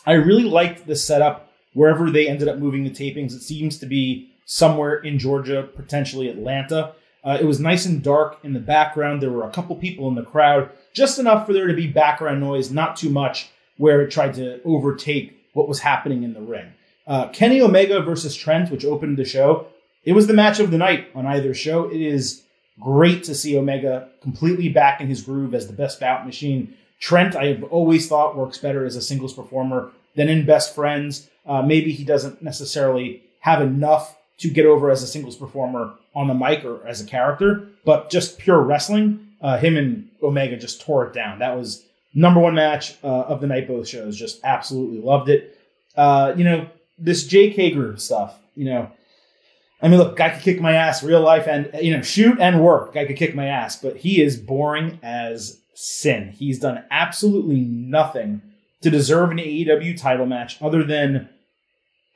I 0.07 0.13
really 0.13 0.45
liked 0.45 0.87
the 0.87 0.95
setup 0.95 1.51
wherever 1.73 2.09
they 2.09 2.29
ended 2.29 2.47
up 2.47 2.59
moving 2.59 2.85
the 2.85 2.91
tapings. 2.91 3.35
It 3.35 3.43
seems 3.43 3.81
to 3.81 3.87
be 3.87 4.31
somewhere 4.45 4.99
in 4.99 5.19
Georgia, 5.19 5.69
potentially 5.75 6.29
Atlanta. 6.29 6.93
Uh, 7.25 7.37
it 7.41 7.45
was 7.45 7.59
nice 7.59 7.85
and 7.87 8.01
dark 8.01 8.39
in 8.45 8.53
the 8.53 8.61
background. 8.61 9.21
There 9.21 9.33
were 9.33 9.43
a 9.45 9.51
couple 9.51 9.75
people 9.75 10.07
in 10.07 10.15
the 10.15 10.23
crowd, 10.23 10.71
just 10.93 11.19
enough 11.19 11.49
for 11.49 11.53
there 11.53 11.67
to 11.67 11.75
be 11.75 11.89
background 11.89 12.39
noise, 12.39 12.71
not 12.71 12.95
too 12.95 13.11
much 13.11 13.51
where 13.79 14.03
it 14.03 14.13
tried 14.13 14.35
to 14.35 14.63
overtake 14.63 15.37
what 15.53 15.67
was 15.67 15.81
happening 15.81 16.23
in 16.23 16.33
the 16.33 16.41
ring. 16.41 16.73
Uh, 17.09 17.27
Kenny 17.31 17.61
Omega 17.61 18.03
versus 18.03 18.37
Trent, 18.37 18.71
which 18.71 18.85
opened 18.85 19.17
the 19.17 19.25
show, 19.25 19.67
it 20.05 20.13
was 20.13 20.29
the 20.29 20.33
match 20.33 20.61
of 20.61 20.71
the 20.71 20.79
night 20.79 21.09
on 21.13 21.27
either 21.27 21.55
show. 21.55 21.91
It 21.91 22.01
is 22.01 22.45
great 22.81 23.25
to 23.25 23.35
see 23.35 23.57
Omega 23.57 24.09
completely 24.21 24.69
back 24.69 25.01
in 25.01 25.09
his 25.09 25.23
groove 25.23 25.55
as 25.55 25.67
the 25.67 25.73
best 25.73 26.01
bout 26.01 26.27
machine. 26.27 26.75
Trent, 27.01 27.37
I 27.37 27.47
have 27.47 27.65
always 27.65 28.09
thought 28.09 28.37
works 28.37 28.59
better 28.59 28.85
as 28.85 28.97
a 28.97 29.03
singles 29.03 29.35
performer 29.35 29.93
than 30.15 30.29
in 30.29 30.47
Best 30.47 30.75
Friends. 30.75 31.29
Uh, 31.47 31.63
maybe 31.63 31.93
he 31.93 32.05
doesn't 32.05 32.43
necessarily 32.43 33.23
have 33.41 33.63
enough 33.63 34.17
to 34.39 34.49
get 34.49 34.67
over 34.67 34.91
as 34.91 35.03
a 35.03 35.07
singles 35.07 35.37
performer 35.37 35.95
on 36.15 36.29
the 36.29 36.35
mic 36.35 36.65
or 36.65 36.87
as 36.87 37.01
a 37.01 37.07
character, 37.07 37.69
but 37.85 38.11
just 38.11 38.39
pure 38.39 38.61
wrestling, 38.61 39.27
uh, 39.41 39.57
him 39.57 39.77
and 39.77 40.09
Omega 40.23 40.57
just 40.57 40.81
tore 40.81 41.07
it 41.07 41.15
down. 41.15 41.39
That 41.39 41.57
was 41.57 41.85
number 42.15 42.41
one 42.41 42.55
match 42.55 42.97
uh, 43.05 43.07
of 43.07 43.41
the 43.41 43.47
night. 43.47 43.69
Both 43.69 43.89
shows 43.89 44.17
just 44.17 44.41
absolutely 44.45 45.01
loved 45.01 45.29
it. 45.29 45.59
Uh, 45.97 46.35
you 46.37 46.45
know 46.45 46.69
this 46.99 47.27
Jake 47.27 47.55
Hager 47.55 47.97
stuff. 47.97 48.39
You 48.55 48.67
know, 48.67 48.91
I 49.87 49.89
mean, 49.89 50.01
look, 50.01 50.17
guy 50.17 50.31
could 50.31 50.43
kick 50.43 50.61
my 50.61 50.73
ass, 50.73 51.05
real 51.05 51.21
life, 51.21 51.47
and 51.47 51.71
you 51.81 51.97
know, 51.97 52.03
shoot 52.03 52.41
and 52.41 52.61
work. 52.61 52.93
Guy 52.93 53.05
could 53.05 53.15
kick 53.15 53.37
my 53.37 53.47
ass, 53.47 53.77
but 53.77 53.97
he 53.97 54.21
is 54.21 54.37
boring 54.37 54.99
as 55.01 55.61
sin. 55.75 56.33
He's 56.33 56.59
done 56.59 56.83
absolutely 56.91 57.61
nothing 57.61 58.43
to 58.81 58.91
deserve 58.91 59.31
an 59.31 59.37
AEW 59.37 59.97
title 59.97 60.27
match 60.27 60.61
other 60.61 60.83
than 60.83 61.29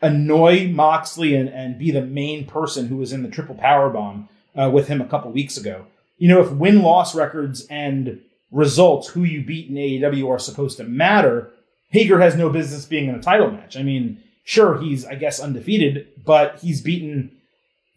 annoy 0.03 0.67
Moxley 0.67 1.37
and, 1.37 1.49
and 1.49 1.79
be 1.79 1.93
the 1.93 2.01
main 2.01 2.45
person 2.45 2.89
who 2.89 2.97
was 2.97 3.13
in 3.13 3.23
the 3.23 3.29
triple 3.29 3.55
power 3.55 3.89
bomb 3.89 4.29
uh, 4.57 4.69
with 4.69 4.89
him 4.89 5.01
a 5.01 5.07
couple 5.07 5.31
weeks 5.31 5.57
ago. 5.57 5.87
You 6.19 6.29
know, 6.29 6.41
if 6.41 6.51
win 6.51 6.83
loss 6.83 7.15
records 7.15 7.69
and 7.71 8.21
results, 8.51 9.07
who 9.07 9.23
you 9.23 9.45
beat 9.45 9.69
in 9.69 9.77
AEW 9.77 10.29
are 10.29 10.41
supposed 10.41 10.79
to 10.79 10.85
matter, 10.85 11.53
Hager 11.91 12.19
has 12.19 12.35
no 12.35 12.51
business 12.51 12.85
being 12.85 13.09
in 13.09 13.15
a 13.15 13.23
title 13.23 13.53
match. 13.53 13.77
I 13.77 13.85
mean, 13.85 14.21
sure, 14.43 14.81
he's, 14.81 15.07
I 15.07 15.15
guess, 15.15 15.39
undefeated, 15.39 16.09
but 16.25 16.59
he's 16.59 16.81
beaten 16.81 17.37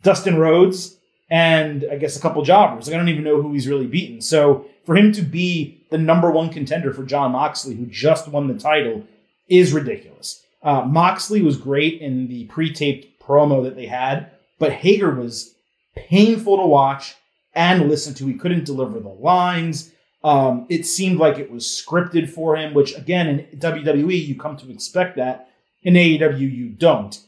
Dustin 0.04 0.38
Rhodes 0.38 0.98
and 1.30 1.86
I 1.92 1.98
guess 1.98 2.16
a 2.16 2.22
couple 2.22 2.44
jobbers. 2.44 2.88
Like, 2.88 2.94
I 2.94 2.98
don't 2.98 3.10
even 3.10 3.24
know 3.24 3.42
who 3.42 3.54
he's 3.54 3.68
really 3.68 3.88
beaten. 3.88 4.22
So 4.22 4.68
for 4.86 4.96
him 4.96 5.12
to 5.14 5.22
be 5.22 5.84
the 5.90 5.98
number 5.98 6.30
one 6.30 6.50
contender 6.50 6.94
for 6.94 7.04
Jon 7.04 7.32
Moxley, 7.32 7.76
who 7.76 7.88
just 7.88 8.28
won 8.28 8.48
the 8.48 8.60
title, 8.60 9.04
is 9.50 9.74
ridiculous. 9.74 10.44
Uh, 10.62 10.82
Moxley 10.82 11.42
was 11.42 11.58
great 11.58 12.02
in 12.02 12.28
the 12.28 12.46
pre-taped 12.46 13.20
promo 13.22 13.64
that 13.64 13.76
they 13.76 13.88
had, 13.88 14.32
but 14.60 14.72
Hager 14.72 15.14
was 15.14 15.56
painful 15.96 16.58
to 16.58 16.66
watch 16.66 17.16
and 17.54 17.90
listen 17.90 18.14
to. 18.16 18.28
He 18.28 18.34
couldn't 18.34 18.66
deliver 18.66 19.00
the 19.00 19.10
lines. 19.10 19.92
Um, 20.24 20.66
it 20.70 20.86
seemed 20.86 21.20
like 21.20 21.38
it 21.38 21.52
was 21.52 21.66
scripted 21.66 22.30
for 22.30 22.56
him, 22.56 22.74
which 22.74 22.98
again 22.98 23.28
in 23.28 23.60
WWE 23.60 24.26
you 24.26 24.36
come 24.36 24.58
to 24.58 24.72
expect 24.72 25.18
that. 25.18 25.50
In 25.84 25.96
AEW 25.96 26.40
you 26.40 26.70
don't. 26.70 27.20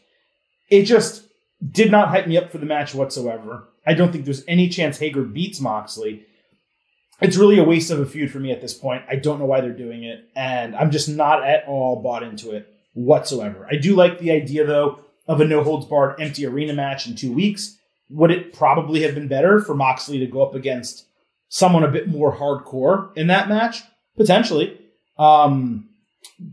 It 0.69 0.83
just 0.83 1.24
Did 1.63 1.91
not 1.91 2.09
hype 2.09 2.27
me 2.27 2.37
up 2.37 2.51
for 2.51 2.57
the 2.57 2.65
match 2.65 2.93
whatsoever. 2.93 3.69
I 3.87 3.93
don't 3.93 4.11
think 4.11 4.25
there's 4.25 4.43
any 4.47 4.69
chance 4.69 4.97
Hager 4.97 5.23
beats 5.23 5.59
Moxley. 5.59 6.25
It's 7.21 7.37
really 7.37 7.59
a 7.59 7.63
waste 7.63 7.91
of 7.91 7.99
a 7.99 8.05
feud 8.05 8.31
for 8.31 8.39
me 8.39 8.51
at 8.51 8.61
this 8.61 8.73
point. 8.73 9.03
I 9.09 9.15
don't 9.15 9.39
know 9.39 9.45
why 9.45 9.61
they're 9.61 9.71
doing 9.71 10.03
it, 10.03 10.27
and 10.35 10.75
I'm 10.75 10.91
just 10.91 11.07
not 11.07 11.47
at 11.47 11.65
all 11.65 12.01
bought 12.01 12.23
into 12.23 12.51
it 12.51 12.67
whatsoever. 12.93 13.67
I 13.69 13.77
do 13.77 13.95
like 13.95 14.19
the 14.19 14.31
idea, 14.31 14.65
though, 14.65 14.99
of 15.27 15.39
a 15.39 15.45
no 15.45 15.63
holds 15.63 15.85
barred 15.85 16.19
empty 16.19 16.45
arena 16.45 16.73
match 16.73 17.07
in 17.07 17.15
two 17.15 17.31
weeks. 17.31 17.77
Would 18.09 18.31
it 18.31 18.53
probably 18.53 19.01
have 19.03 19.15
been 19.15 19.27
better 19.27 19.61
for 19.61 19.75
Moxley 19.75 20.19
to 20.19 20.27
go 20.27 20.43
up 20.43 20.55
against 20.55 21.05
someone 21.47 21.83
a 21.83 21.91
bit 21.91 22.07
more 22.07 22.35
hardcore 22.35 23.15
in 23.15 23.27
that 23.27 23.47
match? 23.47 23.81
Potentially. 24.17 24.77
Um, 25.17 25.89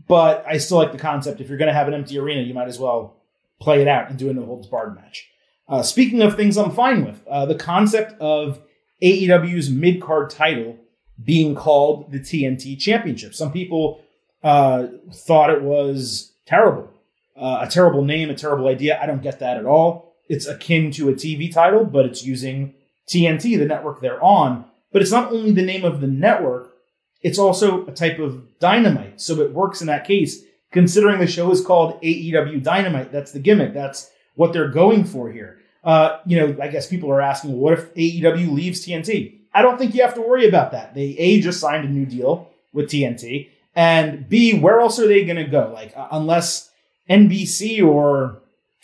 but 0.07 0.45
I 0.47 0.57
still 0.57 0.77
like 0.77 0.91
the 0.91 0.97
concept. 0.97 1.41
If 1.41 1.49
you're 1.49 1.57
going 1.57 1.67
to 1.67 1.73
have 1.73 1.87
an 1.87 1.93
empty 1.93 2.17
arena, 2.17 2.41
you 2.41 2.53
might 2.53 2.67
as 2.67 2.79
well 2.79 3.22
play 3.63 3.81
it 3.81 3.87
out 3.87 4.09
and 4.09 4.19
do 4.19 4.29
a 4.29 4.33
no 4.33 4.45
holds 4.45 4.67
barred 4.67 4.95
match. 4.95 5.29
Uh, 5.69 5.81
speaking 5.81 6.21
of 6.21 6.35
things 6.35 6.57
I'm 6.57 6.71
fine 6.71 7.05
with, 7.05 7.25
uh, 7.27 7.45
the 7.45 7.55
concept 7.55 8.19
of 8.19 8.61
AEW's 9.01 9.69
mid 9.69 10.01
card 10.01 10.29
title 10.29 10.77
being 11.23 11.55
called 11.55 12.11
the 12.11 12.19
TNT 12.19 12.77
Championship. 12.77 13.33
Some 13.33 13.53
people 13.53 14.03
uh, 14.43 14.87
thought 15.13 15.49
it 15.49 15.61
was 15.61 16.33
terrible, 16.45 16.89
uh, 17.37 17.59
a 17.61 17.69
terrible 17.69 18.03
name, 18.03 18.29
a 18.29 18.35
terrible 18.35 18.67
idea. 18.67 18.99
I 19.01 19.05
don't 19.05 19.23
get 19.23 19.39
that 19.39 19.57
at 19.57 19.65
all. 19.65 20.15
It's 20.27 20.47
akin 20.47 20.91
to 20.91 21.09
a 21.09 21.13
TV 21.13 21.51
title, 21.51 21.85
but 21.85 22.05
it's 22.05 22.25
using 22.25 22.73
TNT, 23.07 23.57
the 23.57 23.65
network 23.65 24.01
they're 24.01 24.23
on. 24.23 24.65
But 24.91 25.01
it's 25.01 25.11
not 25.11 25.31
only 25.31 25.51
the 25.51 25.61
name 25.61 25.85
of 25.85 26.01
the 26.01 26.07
network, 26.07 26.73
it's 27.21 27.39
also 27.39 27.85
a 27.87 27.91
type 27.91 28.19
of 28.19 28.59
dynamite. 28.59 29.21
So 29.21 29.39
it 29.41 29.53
works 29.53 29.79
in 29.79 29.87
that 29.87 30.05
case, 30.05 30.43
considering 30.73 31.19
the 31.19 31.27
show 31.27 31.49
is 31.51 31.63
called 31.63 32.01
AEW 32.01 32.61
Dynamite. 32.61 33.11
That's 33.11 33.31
the 33.31 33.39
gimmick. 33.39 33.73
That's 33.73 34.11
what 34.35 34.51
they're 34.51 34.69
going 34.69 35.05
for 35.05 35.31
here. 35.31 35.59
Uh, 35.83 36.19
you 36.25 36.37
know, 36.37 36.57
I 36.61 36.67
guess 36.67 36.87
people 36.87 37.11
are 37.11 37.21
asking, 37.21 37.57
what 37.57 37.73
if 37.73 37.93
AEW 37.93 38.51
leaves 38.51 38.85
TNT? 38.85 39.39
I 39.53 39.61
don't 39.61 39.77
think 39.77 39.93
you 39.93 40.01
have 40.01 40.15
to 40.15 40.21
worry 40.21 40.47
about 40.47 40.71
that. 40.71 40.95
They 40.95 41.15
A 41.17 41.39
just 41.39 41.59
signed 41.59 41.85
a 41.85 41.89
new 41.89 42.05
deal 42.05 42.49
with 42.73 42.89
TNT, 42.89 43.49
and 43.75 44.27
B, 44.27 44.57
where 44.57 44.79
else 44.79 44.99
are 44.99 45.07
they 45.07 45.25
going 45.25 45.37
to 45.37 45.43
go? 45.43 45.71
Like, 45.73 45.95
uh, 45.95 46.07
unless 46.11 46.71
NBC 47.09 47.85
or 47.85 48.39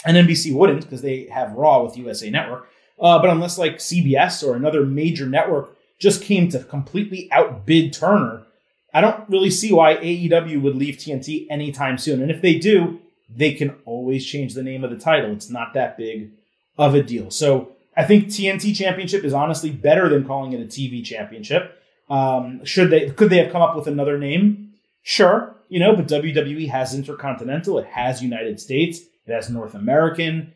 and 0.05 0.15
NBC 0.15 0.53
wouldn't 0.53 0.81
because 0.81 1.01
they 1.01 1.23
have 1.25 1.53
Raw 1.53 1.83
with 1.83 1.97
USA 1.97 2.29
Network, 2.29 2.69
uh, 2.99 3.17
but 3.19 3.29
unless 3.29 3.57
like 3.57 3.77
CBS 3.77 4.47
or 4.47 4.55
another 4.55 4.85
major 4.85 5.25
network 5.25 5.75
just 5.97 6.21
came 6.21 6.49
to 6.49 6.63
completely 6.63 7.29
outbid 7.31 7.93
Turner, 7.93 8.43
I 8.93 9.01
don't 9.01 9.29
really 9.29 9.51
see 9.51 9.71
why 9.71 9.95
AEW 9.97 10.61
would 10.61 10.75
leave 10.75 10.95
TNT 10.95 11.47
anytime 11.49 11.97
soon. 11.97 12.21
And 12.21 12.31
if 12.31 12.41
they 12.41 12.57
do, 12.57 12.99
they 13.29 13.53
can 13.53 13.75
always 13.85 14.25
change 14.25 14.53
the 14.53 14.63
name 14.63 14.83
of 14.83 14.89
the 14.89 14.97
title. 14.97 15.31
It's 15.31 15.49
not 15.49 15.73
that 15.75 15.97
big 15.97 16.31
of 16.77 16.95
a 16.95 17.03
deal. 17.03 17.29
So 17.29 17.73
I 17.95 18.05
think 18.05 18.27
TNT 18.27 18.75
Championship 18.75 19.23
is 19.23 19.33
honestly 19.33 19.69
better 19.69 20.09
than 20.09 20.25
calling 20.25 20.53
it 20.53 20.61
a 20.61 20.65
TV 20.65 21.03
Championship. 21.03 21.75
Um, 22.09 22.65
should 22.65 22.89
they? 22.89 23.11
Could 23.11 23.29
they 23.29 23.37
have 23.37 23.51
come 23.51 23.61
up 23.61 23.75
with 23.75 23.87
another 23.87 24.17
name? 24.17 24.73
Sure, 25.03 25.55
you 25.67 25.79
know. 25.79 25.95
But 25.95 26.07
WWE 26.07 26.69
has 26.69 26.95
Intercontinental. 26.95 27.77
It 27.77 27.85
has 27.85 28.23
United 28.23 28.59
States. 28.59 28.99
It 29.27 29.33
has 29.33 29.49
North 29.49 29.75
American. 29.75 30.53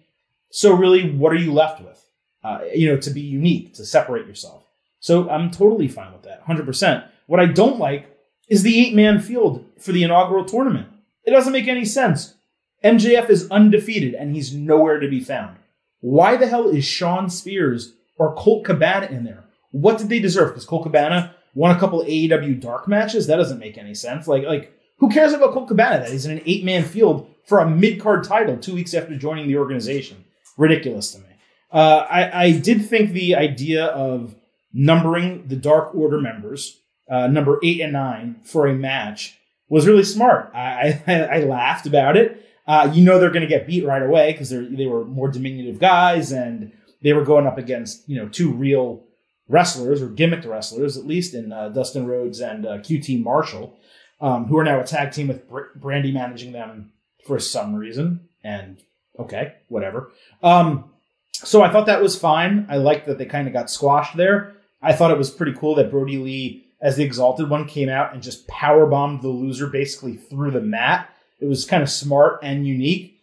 So 0.50 0.74
really, 0.74 1.12
what 1.12 1.32
are 1.32 1.38
you 1.38 1.54
left 1.54 1.82
with? 1.82 2.04
Uh, 2.44 2.60
you 2.74 2.88
know, 2.88 2.98
to 2.98 3.10
be 3.10 3.22
unique, 3.22 3.74
to 3.76 3.86
separate 3.86 4.26
yourself. 4.26 4.64
So 5.00 5.30
I'm 5.30 5.52
totally 5.52 5.88
fine 5.88 6.14
with 6.14 6.24
that, 6.24 6.46
100%. 6.46 7.08
What 7.28 7.40
I 7.40 7.46
don't 7.46 7.80
like 7.80 8.13
is 8.54 8.62
the 8.62 8.80
eight 8.80 8.94
man 8.94 9.20
field 9.20 9.66
for 9.80 9.92
the 9.92 10.04
inaugural 10.04 10.46
tournament. 10.46 10.88
It 11.26 11.32
doesn't 11.32 11.54
make 11.54 11.68
any 11.68 11.86
sense. 11.86 12.36
MJF 12.84 13.28
is 13.32 13.50
undefeated 13.50 14.14
and 14.14 14.36
he's 14.36 14.54
nowhere 14.54 15.00
to 15.00 15.08
be 15.08 15.22
found. 15.22 15.58
Why 16.02 16.38
the 16.38 16.46
hell 16.46 16.70
is 16.70 16.86
Shawn 16.86 17.32
Spears 17.32 17.94
or 18.20 18.36
Colt 18.36 18.64
Cabana 18.64 19.08
in 19.08 19.24
there? 19.24 19.46
What 19.72 19.98
did 19.98 20.10
they 20.10 20.20
deserve? 20.20 20.50
Because 20.50 20.66
Colt 20.66 20.84
Cabana 20.84 21.34
won 21.56 21.76
a 21.76 21.80
couple 21.80 22.04
AEW 22.04 22.62
dark 22.62 22.88
matches? 22.88 23.26
That 23.26 23.38
doesn't 23.38 23.58
make 23.58 23.80
any 23.80 23.96
sense. 23.96 24.28
Like, 24.28 24.44
like 24.44 24.72
who 24.98 25.10
cares 25.10 25.34
about 25.34 25.54
Colt 25.54 25.68
Cabana 25.68 26.00
that 26.00 26.12
he's 26.12 26.28
in 26.28 26.38
an 26.38 26.44
eight 26.46 26.64
man 26.64 26.84
field 26.84 27.28
for 27.46 27.58
a 27.60 27.68
mid 27.68 28.00
card 28.00 28.24
title 28.24 28.58
two 28.58 28.76
weeks 28.76 28.94
after 28.94 29.18
joining 29.18 29.48
the 29.48 29.58
organization? 29.58 30.24
Ridiculous 30.58 31.12
to 31.14 31.20
me. 31.20 31.26
Uh, 31.72 32.06
I, 32.08 32.44
I 32.44 32.52
did 32.52 32.86
think 32.86 33.14
the 33.14 33.36
idea 33.36 33.86
of 33.88 34.36
numbering 34.72 35.48
the 35.48 35.56
Dark 35.56 35.96
Order 35.96 36.22
members, 36.22 36.80
uh, 37.14 37.28
number 37.28 37.60
eight 37.64 37.80
and 37.80 37.94
nine, 37.94 38.40
for 38.44 38.66
a 38.66 38.74
match 38.74 39.38
was 39.70 39.86
really 39.86 40.04
smart. 40.04 40.52
I, 40.56 41.02
I, 41.06 41.14
I 41.38 41.40
laughed 41.44 41.86
about 41.86 42.18
it. 42.18 42.40
Uh, 42.66 42.90
you 42.94 43.04
know 43.04 43.20
they're 43.20 43.30
going 43.30 43.42
to 43.42 43.48
get 43.48 43.68
beat 43.68 43.86
right 43.86 44.02
away 44.02 44.32
because 44.32 44.50
they 44.50 44.86
were 44.86 45.06
more 45.06 45.30
diminutive 45.30 45.80
guys 45.80 46.32
and 46.32 46.72
they 47.02 47.14
were 47.14 47.26
going 47.26 47.46
up 47.46 47.58
against 47.58 48.08
you 48.08 48.16
know 48.16 48.30
two 48.30 48.52
real 48.52 49.04
wrestlers 49.50 50.02
or 50.02 50.08
gimmicked 50.08 50.48
wrestlers 50.48 50.98
at 50.98 51.06
least 51.06 51.34
in 51.34 51.52
uh, 51.52 51.70
Dustin 51.70 52.08
Rhodes 52.08 52.40
and 52.40 52.66
uh, 52.66 52.78
QT 52.78 53.22
Marshall, 53.22 53.78
um, 54.22 54.46
who 54.46 54.58
are 54.58 54.64
now 54.64 54.80
a 54.80 54.86
tag 54.86 55.12
team 55.12 55.28
with 55.28 55.48
Br- 55.48 55.78
Brandi 55.78 56.14
managing 56.14 56.54
them 56.54 56.94
for 57.28 57.38
some 57.38 57.76
reason. 57.76 58.30
And 58.44 58.82
okay, 59.20 59.56
whatever. 59.68 60.12
Um, 60.42 60.92
so 61.34 61.62
I 61.62 61.72
thought 61.72 61.88
that 61.88 62.02
was 62.02 62.18
fine. 62.18 62.66
I 62.70 62.78
liked 62.78 63.06
that 63.08 63.18
they 63.18 63.26
kind 63.26 63.48
of 63.48 63.54
got 63.54 63.70
squashed 63.70 64.16
there. 64.16 64.56
I 64.82 64.94
thought 64.94 65.12
it 65.12 65.18
was 65.18 65.32
pretty 65.32 65.54
cool 65.54 65.76
that 65.76 65.92
Brodie 65.92 66.18
Lee, 66.18 66.73
as 66.84 66.96
the 66.96 67.04
Exalted 67.04 67.50
One, 67.50 67.66
came 67.66 67.90
out 67.90 68.14
and 68.14 68.22
just 68.22 68.48
power 68.48 68.86
bombed 68.86 69.24
the 69.24 69.30
loser 69.30 69.66
basically 69.66 70.18
through 70.18 70.52
the 70.52 70.62
mat 70.62 71.10
it 71.44 71.48
was 71.48 71.66
kind 71.66 71.84
of 71.84 71.90
smart 71.90 72.40
and 72.42 72.66
unique. 72.66 73.20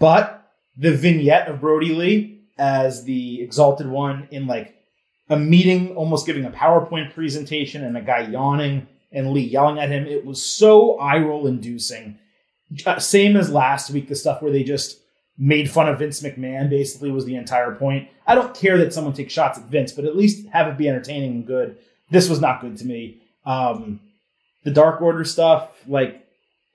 But 0.00 0.50
the 0.76 0.96
vignette 0.96 1.46
of 1.46 1.60
Brodie 1.60 1.94
Lee 1.94 2.40
as 2.58 3.04
the 3.04 3.40
exalted 3.40 3.86
one 3.86 4.26
in 4.32 4.48
like 4.48 4.74
a 5.30 5.36
meeting, 5.36 5.94
almost 5.94 6.26
giving 6.26 6.44
a 6.44 6.50
PowerPoint 6.50 7.14
presentation, 7.14 7.84
and 7.84 7.96
a 7.96 8.02
guy 8.02 8.22
yawning 8.22 8.88
and 9.12 9.30
Lee 9.30 9.42
yelling 9.42 9.78
at 9.78 9.90
him, 9.90 10.06
it 10.06 10.24
was 10.24 10.44
so 10.44 10.98
eye 10.98 11.18
roll 11.18 11.46
inducing. 11.46 12.18
Uh, 12.84 12.98
same 12.98 13.36
as 13.36 13.48
last 13.48 13.90
week, 13.90 14.08
the 14.08 14.16
stuff 14.16 14.42
where 14.42 14.50
they 14.50 14.64
just 14.64 14.98
made 15.38 15.70
fun 15.70 15.88
of 15.88 16.00
Vince 16.00 16.20
McMahon 16.20 16.68
basically 16.68 17.12
was 17.12 17.24
the 17.24 17.36
entire 17.36 17.74
point. 17.76 18.08
I 18.26 18.34
don't 18.34 18.54
care 18.54 18.76
that 18.78 18.92
someone 18.92 19.14
takes 19.14 19.32
shots 19.32 19.58
at 19.58 19.66
Vince, 19.66 19.92
but 19.92 20.04
at 20.04 20.16
least 20.16 20.48
have 20.48 20.66
it 20.66 20.76
be 20.76 20.88
entertaining 20.88 21.30
and 21.30 21.46
good. 21.46 21.78
This 22.12 22.28
was 22.28 22.40
not 22.40 22.60
good 22.60 22.76
to 22.76 22.84
me. 22.84 23.22
Um, 23.44 24.00
the 24.64 24.70
Dark 24.70 25.00
Order 25.00 25.24
stuff, 25.24 25.70
like 25.88 26.24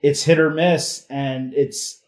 it's 0.02 0.24
hit 0.24 0.38
or 0.38 0.50
miss 0.50 1.06
and 1.08 1.54
it's 1.54 2.00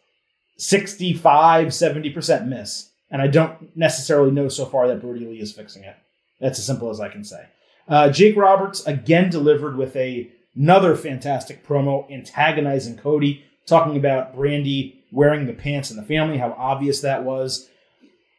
65, 0.58 1.68
70% 1.68 2.46
miss. 2.49 2.90
And 3.10 3.22
I 3.22 3.28
don't 3.28 3.75
necessarily 3.76 4.30
know 4.30 4.49
so 4.49 4.66
far 4.66 4.88
that 4.88 5.00
Brodie 5.00 5.26
Lee 5.26 5.40
is 5.40 5.52
fixing 5.52 5.84
it. 5.84 5.96
That's 6.40 6.58
as 6.58 6.66
simple 6.66 6.90
as 6.90 7.00
I 7.00 7.08
can 7.08 7.25
say. 7.25 7.46
Uh, 7.88 8.10
Jake 8.10 8.37
Roberts 8.37 8.87
again 8.87 9.30
delivered 9.30 9.76
with 9.76 9.96
a, 9.96 10.30
another 10.54 10.94
fantastic 10.96 11.66
promo 11.66 12.10
antagonizing 12.10 12.96
Cody, 12.96 13.44
talking 13.66 13.96
about 13.96 14.37
Brandi 14.37 14.96
wearing 15.12 15.46
the 15.46 15.52
pants 15.52 15.90
in 15.90 15.96
the 15.96 16.02
family, 16.02 16.38
how 16.38 16.54
obvious 16.56 17.00
that 17.00 17.25
was. 17.25 17.68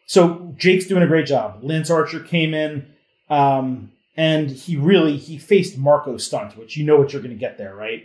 So 0.06 0.54
Jake's 0.58 0.88
doing 0.88 1.04
a 1.04 1.08
great 1.08 1.26
job. 1.26 1.60
Lance 1.64 1.90
Archer 1.90 2.20
came 2.20 2.54
in, 2.54 2.94
um, 3.30 3.92
and 4.22 4.52
he 4.52 4.78
really 4.78 5.18
he 5.18 5.40
faced 5.40 5.80
Marko 5.80 6.16
Stunt, 6.18 6.56
which 6.56 6.78
you 6.78 6.86
know 6.86 6.96
what 6.96 7.12
you're 7.12 7.24
going 7.24 7.34
to 7.34 7.40
get 7.40 7.58
there, 7.58 7.74
right? 7.74 8.04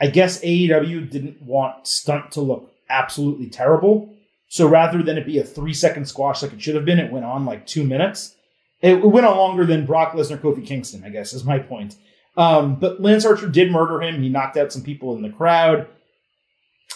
I 0.00 0.08
guess 0.08 0.42
AEW 0.42 1.08
didn't 1.08 1.40
want 1.40 1.86
Stunt 1.86 2.32
to 2.32 2.40
look 2.40 2.74
absolutely 2.90 3.48
terrible. 3.48 4.12
So 4.48 4.66
rather 4.66 5.00
than 5.00 5.16
it 5.16 5.26
be 5.26 5.38
a 5.38 5.44
three 5.44 5.74
second 5.74 6.06
squash 6.06 6.42
like 6.42 6.52
it 6.52 6.60
should 6.60 6.74
have 6.74 6.84
been, 6.84 6.98
it 6.98 7.12
went 7.12 7.24
on 7.24 7.46
like 7.46 7.68
two 7.68 7.84
minutes. 7.84 8.34
It 8.82 9.00
went 9.00 9.26
on 9.26 9.36
longer 9.36 9.64
than 9.64 9.86
Brock 9.86 10.12
Lesnar, 10.14 10.40
Kofi 10.40 10.66
Kingston, 10.66 11.04
I 11.04 11.10
guess, 11.10 11.32
is 11.32 11.44
my 11.44 11.60
point. 11.60 11.94
Um, 12.36 12.74
but 12.74 13.00
Lance 13.00 13.24
Archer 13.24 13.48
did 13.48 13.70
murder 13.70 14.02
him. 14.02 14.20
He 14.20 14.28
knocked 14.28 14.56
out 14.56 14.72
some 14.72 14.82
people 14.82 15.14
in 15.14 15.22
the 15.22 15.30
crowd. 15.30 15.86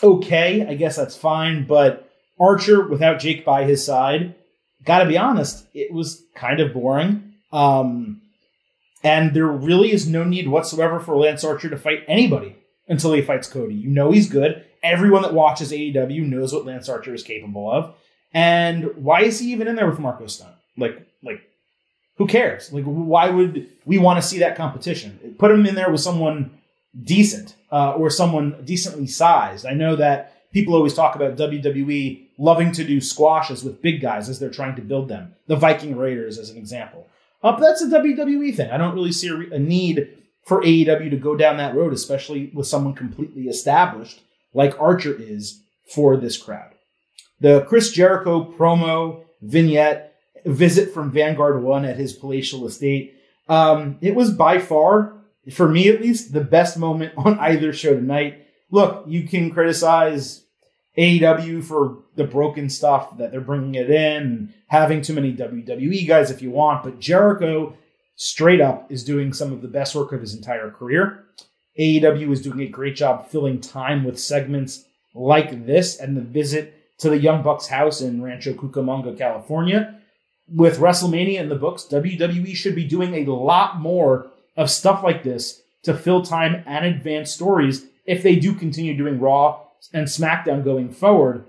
Okay, 0.03 0.67
I 0.67 0.75
guess 0.75 0.97
that's 0.97 1.17
fine. 1.17 1.65
But 1.65 2.11
Archer, 2.41 2.89
without 2.89 3.21
Jake 3.21 3.45
by 3.45 3.63
his 3.65 3.85
side, 3.85 4.35
gotta 4.85 5.07
be 5.07 5.17
honest, 5.17 5.65
it 5.75 5.93
was 5.93 6.25
kind 6.35 6.59
of 6.59 6.73
boring. 6.73 7.35
Um, 7.53 8.22
and 9.03 9.35
there 9.35 9.47
really 9.47 9.93
is 9.93 10.07
no 10.07 10.25
need 10.25 10.49
whatsoever 10.49 11.01
for 11.01 11.17
Lance 11.17 11.45
Archer 11.45 11.69
to 11.71 11.77
fight 11.77 12.05
anybody 12.07 12.57
until 12.89 13.13
he 13.13 13.23
fights 13.23 13.49
Cody. 13.49 13.75
You 13.75 13.89
know 13.89 14.11
he's 14.11 14.29
good. 14.29 14.65
Everyone 14.83 15.23
that 15.23 15.35
watches 15.35 15.73
AEW 15.73 16.29
knows 16.29 16.53
what 16.53 16.67
Lance 16.67 16.89
Archer 16.89 17.15
is 17.15 17.23
capable 17.23 17.71
of. 17.71 17.95
And 18.35 18.97
why 18.97 19.23
is 19.23 19.39
he 19.39 19.53
even 19.53 19.69
in 19.69 19.77
there 19.77 19.89
with 19.89 19.99
Marko 19.99 20.27
Stunt? 20.27 20.55
Like, 20.77 21.07
like, 21.23 21.43
who 22.17 22.27
cares? 22.27 22.73
Like, 22.73 22.85
why 22.85 23.31
would 23.31 23.69
we 23.85 23.99
want 23.99 24.23
to 24.23 24.27
see 24.27 24.39
that 24.41 24.57
competition? 24.57 25.37
Put 25.39 25.51
him 25.51 25.67
in 25.67 25.75
there 25.75 25.91
with 25.91 26.01
someone 26.01 26.59
decent 27.01 27.55
uh, 27.71 27.93
or 27.93 28.11
someone 28.11 28.63
decently 28.65 29.07
sized. 29.07 29.67
I 29.67 29.75
know 29.75 29.97
that 29.97 30.51
people 30.53 30.75
always 30.75 30.95
talk 30.95 31.15
about 31.15 31.37
WWE 31.37 32.29
loving 32.39 32.73
to 32.73 32.85
do 32.85 33.01
squashes 33.01 33.65
with 33.65 33.83
big 33.83 34.01
guys 34.01 34.29
as 34.29 34.39
they're 34.39 34.51
trying 34.51 34.77
to 34.77 34.83
build 34.83 35.09
them. 35.09 35.35
The 35.47 35.57
Viking 35.57 35.97
Raiders, 35.97 36.39
as 36.39 36.51
an 36.51 36.57
example. 36.57 37.09
That's 37.43 37.83
a 37.83 37.87
WWE 37.87 38.55
thing. 38.55 38.71
I 38.71 38.77
don't 38.77 38.95
really 38.95 39.13
see 39.13 39.29
a, 39.29 39.55
a 39.55 39.59
need 39.59 40.09
for 40.45 40.63
AEW 40.63 41.11
to 41.11 41.17
go 41.17 41.37
down 41.37 41.57
that 41.59 41.75
road, 41.75 41.93
especially 41.93 42.51
with 42.55 42.67
someone 42.67 42.95
completely 42.95 43.45
established 43.45 44.21
like 44.55 44.81
Archer 44.81 45.15
is 45.15 45.61
for 45.93 46.17
this 46.17 46.37
crowd. 46.37 46.73
The 47.41 47.63
Chris 47.63 47.91
Jericho 47.93 48.53
promo 48.57 49.25
vignette 49.41 50.15
visit 50.45 50.93
from 50.93 51.11
Vanguard 51.11 51.63
One 51.63 51.85
at 51.85 51.97
his 51.97 52.13
palatial 52.13 52.67
estate. 52.67 53.15
Um, 53.49 53.99
it 54.01 54.15
was 54.15 54.31
by 54.31 54.59
far, 54.59 55.15
for 55.53 55.69
me 55.69 55.89
at 55.89 56.01
least, 56.01 56.33
the 56.33 56.45
best 56.45 56.79
moment 56.79 57.15
on 57.17 57.39
either 57.39 57.73
show 57.73 57.95
tonight. 57.95 58.47
Look, 58.71 59.05
you 59.07 59.29
can 59.29 59.51
criticize 59.51 60.45
AEW 60.97 61.65
for 61.65 61.99
the 62.17 62.25
broken 62.25 62.69
stuff 62.69 63.17
that 63.17 63.31
they're 63.31 63.41
bringing 63.41 63.75
it 63.75 63.91
in, 63.91 64.23
and 64.23 64.55
having 64.67 65.01
too 65.01 65.15
many 65.15 65.33
WWE 65.33 66.07
guys 66.07 66.31
if 66.31 66.43
you 66.43 66.51
want, 66.51 66.83
but 66.83 66.99
Jericho 66.99 67.75
straight 68.17 68.61
up 68.61 68.91
is 68.93 69.05
doing 69.05 69.33
some 69.33 69.53
of 69.53 69.63
the 69.63 69.69
best 69.69 69.95
work 69.95 70.13
of 70.13 70.21
his 70.21 70.35
entire 70.35 70.71
career. 70.71 71.25
AEW 71.79 72.31
is 72.31 72.43
doing 72.43 72.61
a 72.61 72.69
great 72.69 72.95
job 72.95 73.29
filling 73.29 73.61
time 73.61 74.05
with 74.05 74.21
segments 74.21 74.85
like 75.15 75.67
this 75.67 75.99
and 75.99 76.17
the 76.17 76.21
visit 76.21 76.75
to 76.99 77.09
the 77.09 77.19
Young 77.19 77.43
Bucks 77.43 77.67
house 77.67 78.01
in 78.01 78.23
Rancho 78.23 78.53
Cucamonga, 78.53 79.17
California. 79.17 79.99
With 80.49 80.79
WrestleMania 80.79 81.41
in 81.41 81.49
the 81.49 81.57
books, 81.57 81.87
WWE 81.91 82.55
should 82.55 82.75
be 82.75 82.85
doing 82.85 83.15
a 83.15 83.33
lot 83.33 83.81
more 83.81 84.31
of 84.57 84.71
stuff 84.71 85.03
like 85.03 85.23
this 85.23 85.63
to 85.85 85.95
fill 85.95 86.23
time 86.23 86.63
and 86.67 86.85
advance 86.85 87.31
stories 87.31 87.87
if 88.05 88.23
they 88.23 88.37
do 88.37 88.55
continue 88.55 88.97
doing 88.97 89.19
Raw 89.19 89.62
and 89.93 90.07
SmackDown 90.07 90.65
going 90.65 90.91
forward. 90.91 91.47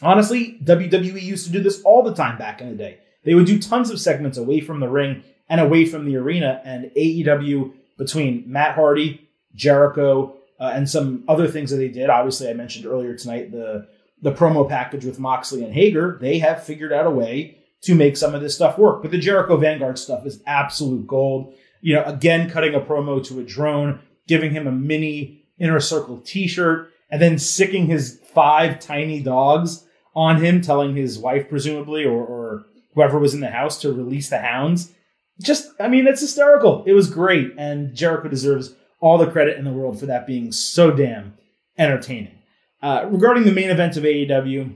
Honestly, 0.00 0.58
WWE 0.64 1.22
used 1.22 1.46
to 1.46 1.52
do 1.52 1.60
this 1.60 1.82
all 1.82 2.02
the 2.02 2.14
time 2.14 2.38
back 2.38 2.60
in 2.60 2.68
the 2.68 2.76
day. 2.76 2.98
They 3.24 3.34
would 3.34 3.46
do 3.46 3.58
tons 3.58 3.90
of 3.90 4.00
segments 4.00 4.38
away 4.38 4.60
from 4.60 4.80
the 4.80 4.88
ring 4.88 5.22
and 5.48 5.60
away 5.60 5.84
from 5.84 6.06
the 6.06 6.16
arena, 6.16 6.60
and 6.64 6.90
AEW 6.96 7.72
between 7.98 8.44
Matt 8.46 8.74
Hardy, 8.74 9.28
Jericho, 9.54 10.34
uh, 10.58 10.72
and 10.74 10.88
some 10.88 11.24
other 11.28 11.46
things 11.46 11.70
that 11.70 11.76
they 11.76 11.88
did. 11.88 12.08
Obviously, 12.08 12.48
I 12.48 12.54
mentioned 12.54 12.86
earlier 12.86 13.14
tonight 13.14 13.52
the 13.52 13.86
the 14.22 14.32
promo 14.32 14.68
package 14.68 15.04
with 15.04 15.18
Moxley 15.18 15.64
and 15.64 15.74
Hager. 15.74 16.16
They 16.20 16.38
have 16.38 16.62
figured 16.62 16.92
out 16.92 17.06
a 17.06 17.10
way 17.10 17.58
to 17.82 17.94
make 17.94 18.16
some 18.16 18.34
of 18.34 18.40
this 18.40 18.54
stuff 18.54 18.78
work. 18.78 19.02
But 19.02 19.10
the 19.10 19.18
Jericho 19.18 19.56
Vanguard 19.56 19.98
stuff 19.98 20.24
is 20.24 20.40
absolute 20.46 21.06
gold. 21.06 21.54
You 21.80 21.96
know, 21.96 22.04
again, 22.04 22.48
cutting 22.48 22.74
a 22.74 22.80
promo 22.80 23.24
to 23.26 23.40
a 23.40 23.42
drone, 23.42 23.98
giving 24.28 24.52
him 24.52 24.68
a 24.68 24.72
mini 24.72 25.44
inner 25.58 25.80
circle 25.80 26.18
T-shirt, 26.18 26.92
and 27.12 27.20
then 27.20 27.38
sicking 27.38 27.86
his 27.86 28.18
five 28.34 28.80
tiny 28.80 29.22
dogs 29.22 29.84
on 30.16 30.42
him, 30.42 30.62
telling 30.62 30.96
his 30.96 31.18
wife 31.18 31.48
presumably 31.48 32.04
or, 32.04 32.24
or 32.24 32.66
whoever 32.94 33.18
was 33.18 33.34
in 33.34 33.40
the 33.40 33.50
house 33.50 33.80
to 33.82 33.92
release 33.92 34.30
the 34.30 34.38
hounds. 34.38 34.92
Just, 35.40 35.70
I 35.78 35.88
mean, 35.88 36.06
it's 36.06 36.22
hysterical. 36.22 36.82
It 36.86 36.94
was 36.94 37.10
great, 37.10 37.52
and 37.58 37.94
Jericho 37.94 38.28
deserves 38.28 38.74
all 39.00 39.18
the 39.18 39.30
credit 39.30 39.58
in 39.58 39.64
the 39.64 39.72
world 39.72 40.00
for 40.00 40.06
that 40.06 40.26
being 40.26 40.52
so 40.52 40.90
damn 40.90 41.36
entertaining. 41.78 42.38
Uh, 42.82 43.06
regarding 43.10 43.44
the 43.44 43.52
main 43.52 43.70
event 43.70 43.96
of 43.96 44.04
AEW, 44.04 44.74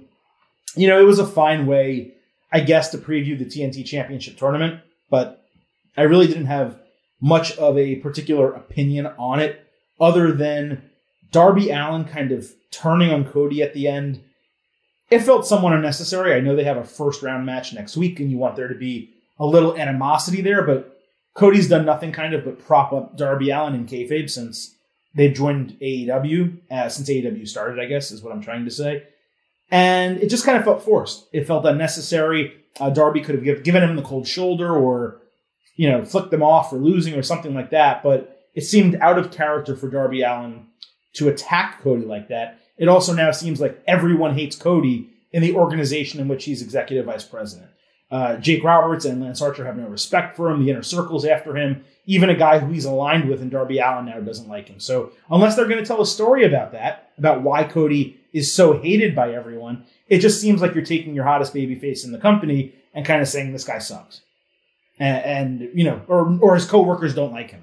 you 0.76 0.88
know, 0.88 1.00
it 1.00 1.04
was 1.04 1.18
a 1.18 1.26
fine 1.26 1.66
way, 1.66 2.14
I 2.52 2.60
guess, 2.60 2.90
to 2.90 2.98
preview 2.98 3.38
the 3.38 3.46
TNT 3.46 3.84
Championship 3.84 4.36
tournament, 4.36 4.80
but 5.10 5.42
I 5.96 6.02
really 6.02 6.26
didn't 6.26 6.46
have 6.46 6.78
much 7.20 7.56
of 7.56 7.78
a 7.78 7.96
particular 7.96 8.52
opinion 8.52 9.06
on 9.06 9.40
it 9.40 9.66
other 9.98 10.32
than 10.32 10.90
Darby 11.30 11.70
Allin 11.70 12.04
kind 12.04 12.32
of 12.32 12.52
turning 12.70 13.12
on 13.12 13.24
Cody 13.24 13.62
at 13.62 13.74
the 13.74 13.88
end. 13.88 14.22
It 15.10 15.20
felt 15.20 15.46
somewhat 15.46 15.72
unnecessary. 15.72 16.34
I 16.34 16.40
know 16.40 16.56
they 16.56 16.64
have 16.64 16.76
a 16.76 16.84
first 16.84 17.22
round 17.22 17.46
match 17.46 17.72
next 17.72 17.96
week 17.96 18.20
and 18.20 18.30
you 18.30 18.38
want 18.38 18.56
there 18.56 18.68
to 18.68 18.74
be 18.74 19.14
a 19.38 19.46
little 19.46 19.76
animosity 19.76 20.40
there, 20.40 20.62
but 20.62 20.98
Cody's 21.34 21.68
done 21.68 21.84
nothing 21.84 22.12
kind 22.12 22.34
of 22.34 22.44
but 22.44 22.64
prop 22.64 22.92
up 22.92 23.16
Darby 23.16 23.50
Allin 23.50 23.74
in 23.74 23.86
kayfabe 23.86 24.30
since 24.30 24.74
they've 25.14 25.34
joined 25.34 25.78
AEW, 25.80 26.58
uh, 26.70 26.88
since 26.88 27.08
AEW 27.08 27.46
started, 27.46 27.78
I 27.78 27.86
guess, 27.86 28.10
is 28.10 28.22
what 28.22 28.32
I'm 28.32 28.42
trying 28.42 28.64
to 28.64 28.70
say. 28.70 29.04
And 29.70 30.18
it 30.18 30.28
just 30.28 30.44
kind 30.44 30.56
of 30.56 30.64
felt 30.64 30.82
forced. 30.82 31.26
It 31.32 31.46
felt 31.46 31.66
unnecessary. 31.66 32.54
Uh, 32.78 32.90
Darby 32.90 33.20
could 33.20 33.34
have 33.34 33.44
give, 33.44 33.64
given 33.64 33.82
him 33.82 33.96
the 33.96 34.02
cold 34.02 34.26
shoulder 34.26 34.74
or, 34.74 35.20
you 35.76 35.90
know, 35.90 36.04
flicked 36.04 36.30
them 36.30 36.42
off 36.42 36.70
for 36.70 36.76
losing 36.76 37.14
or 37.14 37.22
something 37.22 37.54
like 37.54 37.70
that. 37.70 38.02
But 38.02 38.44
it 38.54 38.62
seemed 38.62 38.96
out 38.96 39.18
of 39.18 39.32
character 39.32 39.76
for 39.76 39.90
Darby 39.90 40.22
Allin 40.22 40.66
to 41.16 41.28
attack 41.28 41.82
Cody 41.82 42.04
like 42.04 42.28
that. 42.28 42.60
It 42.78 42.88
also 42.88 43.12
now 43.12 43.30
seems 43.30 43.60
like 43.60 43.82
everyone 43.86 44.34
hates 44.34 44.56
Cody 44.56 45.10
in 45.32 45.42
the 45.42 45.54
organization 45.54 46.20
in 46.20 46.28
which 46.28 46.44
he's 46.44 46.62
executive 46.62 47.06
vice 47.06 47.24
president. 47.24 47.70
Uh, 48.10 48.36
Jake 48.36 48.62
Roberts 48.62 49.04
and 49.04 49.20
Lance 49.20 49.42
Archer 49.42 49.64
have 49.64 49.76
no 49.76 49.88
respect 49.88 50.36
for 50.36 50.50
him. 50.50 50.62
The 50.62 50.70
inner 50.70 50.82
circle's 50.82 51.24
after 51.24 51.56
him. 51.56 51.84
Even 52.06 52.30
a 52.30 52.36
guy 52.36 52.60
who 52.60 52.72
he's 52.72 52.84
aligned 52.84 53.28
with 53.28 53.42
in 53.42 53.48
Darby 53.50 53.78
Allin 53.78 54.06
now 54.06 54.20
doesn't 54.20 54.48
like 54.48 54.68
him. 54.68 54.78
So 54.78 55.10
unless 55.28 55.56
they're 55.56 55.66
going 55.66 55.82
to 55.82 55.86
tell 55.86 56.00
a 56.00 56.06
story 56.06 56.44
about 56.44 56.72
that, 56.72 57.10
about 57.18 57.42
why 57.42 57.64
Cody 57.64 58.20
is 58.32 58.52
so 58.52 58.80
hated 58.80 59.16
by 59.16 59.32
everyone, 59.32 59.84
it 60.08 60.20
just 60.20 60.40
seems 60.40 60.62
like 60.62 60.74
you're 60.74 60.84
taking 60.84 61.14
your 61.14 61.24
hottest 61.24 61.52
baby 61.52 61.74
face 61.74 62.04
in 62.04 62.12
the 62.12 62.18
company 62.18 62.74
and 62.94 63.04
kind 63.04 63.20
of 63.20 63.28
saying 63.28 63.52
this 63.52 63.64
guy 63.64 63.78
sucks, 63.78 64.22
and, 64.98 65.60
and 65.60 65.70
you 65.74 65.84
know, 65.84 66.00
or 66.06 66.38
or 66.40 66.54
his 66.54 66.64
coworkers 66.64 67.14
don't 67.14 67.32
like 67.32 67.50
him. 67.50 67.62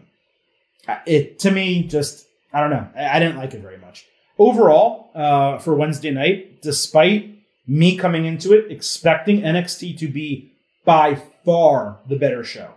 Uh, 0.87 0.97
it 1.07 1.39
to 1.39 1.51
me 1.51 1.83
just 1.83 2.27
I 2.53 2.61
don't 2.61 2.69
know. 2.69 2.87
I, 2.95 3.19
didn't 3.19 3.37
like 3.37 3.53
it 3.53 3.61
very 3.61 3.77
much 3.77 4.05
overall 4.37 5.11
uh, 5.15 5.57
for 5.57 5.75
Wednesday 5.75 6.11
night, 6.11 6.61
despite 6.61 7.29
me 7.67 7.95
coming 7.95 8.25
into 8.25 8.53
it 8.53 8.71
expecting 8.71 9.41
NXT 9.41 9.97
to 9.99 10.07
be 10.07 10.51
by 10.85 11.15
far 11.45 11.99
the 12.07 12.17
better 12.17 12.43
show, 12.43 12.73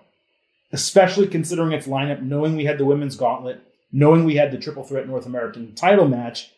especially 0.72 1.26
considering 1.26 1.72
its 1.72 1.86
lineup, 1.86 2.22
knowing 2.22 2.56
we 2.56 2.64
had 2.64 2.78
the 2.78 2.84
women's 2.84 3.16
gauntlet, 3.16 3.60
knowing 3.92 4.24
we 4.24 4.36
had 4.36 4.52
the 4.52 4.58
triple 4.58 4.84
threat 4.84 5.06
North 5.06 5.26
American 5.26 5.74
title 5.74 6.08
match. 6.08 6.52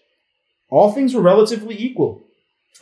All 0.70 0.92
things 0.92 1.14
were 1.14 1.22
relatively 1.22 1.76
equal. 1.78 2.22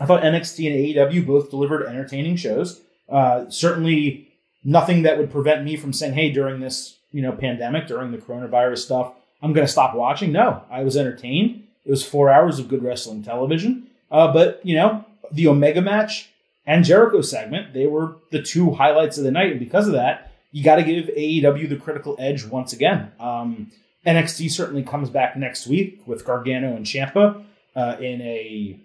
I 0.01 0.07
thought 0.07 0.22
NXT 0.22 0.96
and 0.96 1.12
AEW 1.14 1.27
both 1.27 1.51
delivered 1.51 1.87
entertaining 1.87 2.37
shows. 2.37 2.81
Uh, 3.09 3.49
certainly 3.49 4.29
nothing 4.64 5.03
that 5.03 5.16
would 5.16 5.31
prevent 5.31 5.64
me 5.64 5.77
from 5.77 5.92
saying, 5.92 6.14
hey, 6.14 6.31
during 6.31 6.61
this 6.61 6.96
you 7.12 7.22
know 7.22 7.33
pandemic, 7.33 7.87
during 7.87 8.11
the 8.11 8.18
coronavirus 8.18 8.79
stuff, 8.79 9.12
I'm 9.42 9.53
going 9.53 9.66
to 9.66 9.72
stop 9.72 9.94
watching. 9.94 10.33
No, 10.33 10.62
I 10.70 10.83
was 10.83 10.96
entertained. 10.96 11.64
It 11.85 11.90
was 11.90 12.05
four 12.05 12.31
hours 12.31 12.59
of 12.59 12.68
good 12.68 12.83
wrestling 12.83 13.22
television. 13.22 13.88
Uh, 14.11 14.33
but 14.33 14.61
you 14.64 14.77
know, 14.77 15.05
the 15.33 15.49
Omega 15.49 15.81
match 15.81 16.31
and 16.66 16.85
Jericho 16.85 17.20
segment, 17.20 17.72
they 17.75 17.87
were 17.87 18.16
the 18.33 18.42
two 18.42 18.72
highlights 18.72 19.18
of 19.18 19.25
the 19.25 19.31
night. 19.31 19.53
And 19.53 19.61
because 19.61 19.87
of 19.87 19.94
that, 19.94 20.33
you 20.53 20.64
got 20.64 20.77
to 20.77 20.83
give 20.83 21.07
AEW 21.07 21.68
the 21.68 21.77
critical 21.77 22.16
edge 22.18 22.44
once 22.44 22.72
again. 22.72 23.12
Um, 23.20 23.70
NXT 24.07 24.51
certainly 24.51 24.83
comes 24.83 25.11
back 25.11 25.37
next 25.37 25.66
week 25.66 26.01
with 26.07 26.25
Gargano 26.25 26.75
and 26.75 26.87
Ciampa 26.87 27.44
uh, 27.75 27.96
in 28.01 28.20
a, 28.22 28.81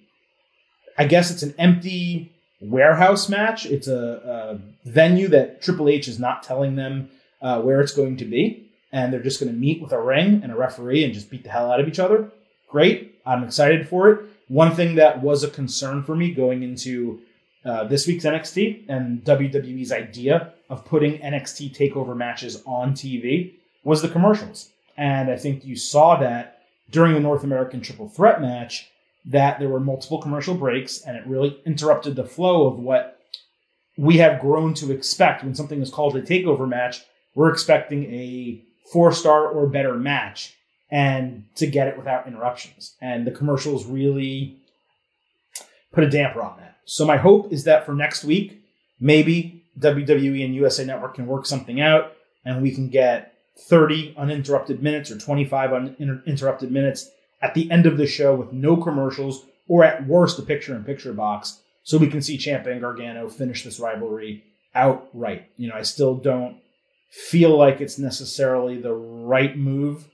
I 0.97 1.05
guess 1.05 1.31
it's 1.31 1.43
an 1.43 1.55
empty 1.57 2.31
warehouse 2.59 3.29
match. 3.29 3.65
It's 3.65 3.87
a, 3.87 4.59
a 4.85 4.89
venue 4.89 5.27
that 5.29 5.61
Triple 5.61 5.89
H 5.89 6.07
is 6.07 6.19
not 6.19 6.43
telling 6.43 6.75
them 6.75 7.09
uh, 7.41 7.61
where 7.61 7.81
it's 7.81 7.93
going 7.93 8.17
to 8.17 8.25
be. 8.25 8.70
And 8.91 9.11
they're 9.11 9.23
just 9.23 9.39
going 9.39 9.51
to 9.51 9.57
meet 9.57 9.81
with 9.81 9.93
a 9.93 10.01
ring 10.01 10.41
and 10.43 10.51
a 10.51 10.55
referee 10.55 11.03
and 11.03 11.13
just 11.13 11.29
beat 11.29 11.43
the 11.43 11.49
hell 11.49 11.71
out 11.71 11.79
of 11.79 11.87
each 11.87 11.99
other. 11.99 12.29
Great. 12.69 13.19
I'm 13.25 13.43
excited 13.43 13.87
for 13.87 14.09
it. 14.09 14.25
One 14.47 14.75
thing 14.75 14.95
that 14.95 15.21
was 15.21 15.43
a 15.43 15.49
concern 15.49 16.03
for 16.03 16.15
me 16.15 16.33
going 16.33 16.63
into 16.63 17.21
uh, 17.63 17.85
this 17.85 18.07
week's 18.07 18.25
NXT 18.25 18.85
and 18.89 19.23
WWE's 19.23 19.91
idea 19.91 20.53
of 20.69 20.83
putting 20.83 21.19
NXT 21.19 21.75
takeover 21.75 22.15
matches 22.15 22.61
on 22.65 22.93
TV 22.93 23.53
was 23.83 24.01
the 24.01 24.09
commercials. 24.09 24.69
And 24.97 25.29
I 25.29 25.37
think 25.37 25.63
you 25.63 25.75
saw 25.75 26.17
that 26.17 26.63
during 26.89 27.13
the 27.13 27.19
North 27.19 27.43
American 27.43 27.81
Triple 27.81 28.09
Threat 28.09 28.41
match 28.41 28.89
that 29.25 29.59
there 29.59 29.69
were 29.69 29.79
multiple 29.79 30.21
commercial 30.21 30.55
breaks 30.55 31.01
and 31.01 31.15
it 31.15 31.25
really 31.27 31.59
interrupted 31.65 32.15
the 32.15 32.25
flow 32.25 32.67
of 32.67 32.79
what 32.79 33.19
we 33.97 34.17
have 34.17 34.41
grown 34.41 34.73
to 34.73 34.91
expect 34.91 35.43
when 35.43 35.53
something 35.53 35.81
is 35.81 35.91
called 35.91 36.15
a 36.15 36.21
takeover 36.21 36.67
match. 36.67 37.03
We're 37.35 37.51
expecting 37.51 38.05
a 38.13 38.61
four 38.91 39.11
star 39.11 39.47
or 39.47 39.67
better 39.67 39.95
match 39.95 40.55
and 40.89 41.45
to 41.55 41.65
get 41.65 41.87
it 41.87 41.97
without 41.97 42.27
interruptions. 42.27 42.95
And 43.01 43.25
the 43.25 43.31
commercials 43.31 43.85
really 43.85 44.57
put 45.93 46.03
a 46.03 46.09
damper 46.09 46.41
on 46.41 46.57
that. 46.57 46.77
So 46.85 47.05
my 47.05 47.17
hope 47.17 47.51
is 47.53 47.63
that 47.63 47.85
for 47.85 47.93
next 47.93 48.23
week, 48.23 48.61
maybe 48.99 49.63
WWE 49.79 50.43
and 50.43 50.55
USA 50.55 50.85
Network 50.85 51.15
can 51.15 51.27
work 51.27 51.45
something 51.45 51.79
out 51.79 52.13
and 52.43 52.61
we 52.61 52.71
can 52.71 52.89
get 52.89 53.33
30 53.57 54.15
uninterrupted 54.17 54.81
minutes 54.83 55.11
or 55.11 55.17
25 55.17 55.73
uninterrupted 55.73 56.71
minutes 56.71 57.09
at 57.41 57.53
the 57.53 57.69
end 57.71 57.85
of 57.85 57.97
the 57.97 58.07
show 58.07 58.35
with 58.35 58.51
no 58.51 58.75
commercials 58.75 59.45
or 59.67 59.83
at 59.83 60.05
worst 60.05 60.39
a 60.39 60.41
picture 60.41 60.75
in 60.75 60.83
picture 60.83 61.13
box 61.13 61.61
so 61.83 61.97
we 61.97 62.07
can 62.07 62.21
see 62.21 62.37
Ciampa 62.37 62.67
and 62.67 62.81
Gargano 62.81 63.29
finish 63.29 63.63
this 63.63 63.79
rivalry 63.79 64.43
outright. 64.75 65.49
You 65.57 65.69
know, 65.69 65.75
I 65.75 65.83
still 65.83 66.15
don't 66.15 66.57
feel 67.11 67.57
like 67.57 67.81
it's 67.81 67.99
necessarily 67.99 68.81
the 68.81 68.93
right 68.93 69.57
move 69.57 70.05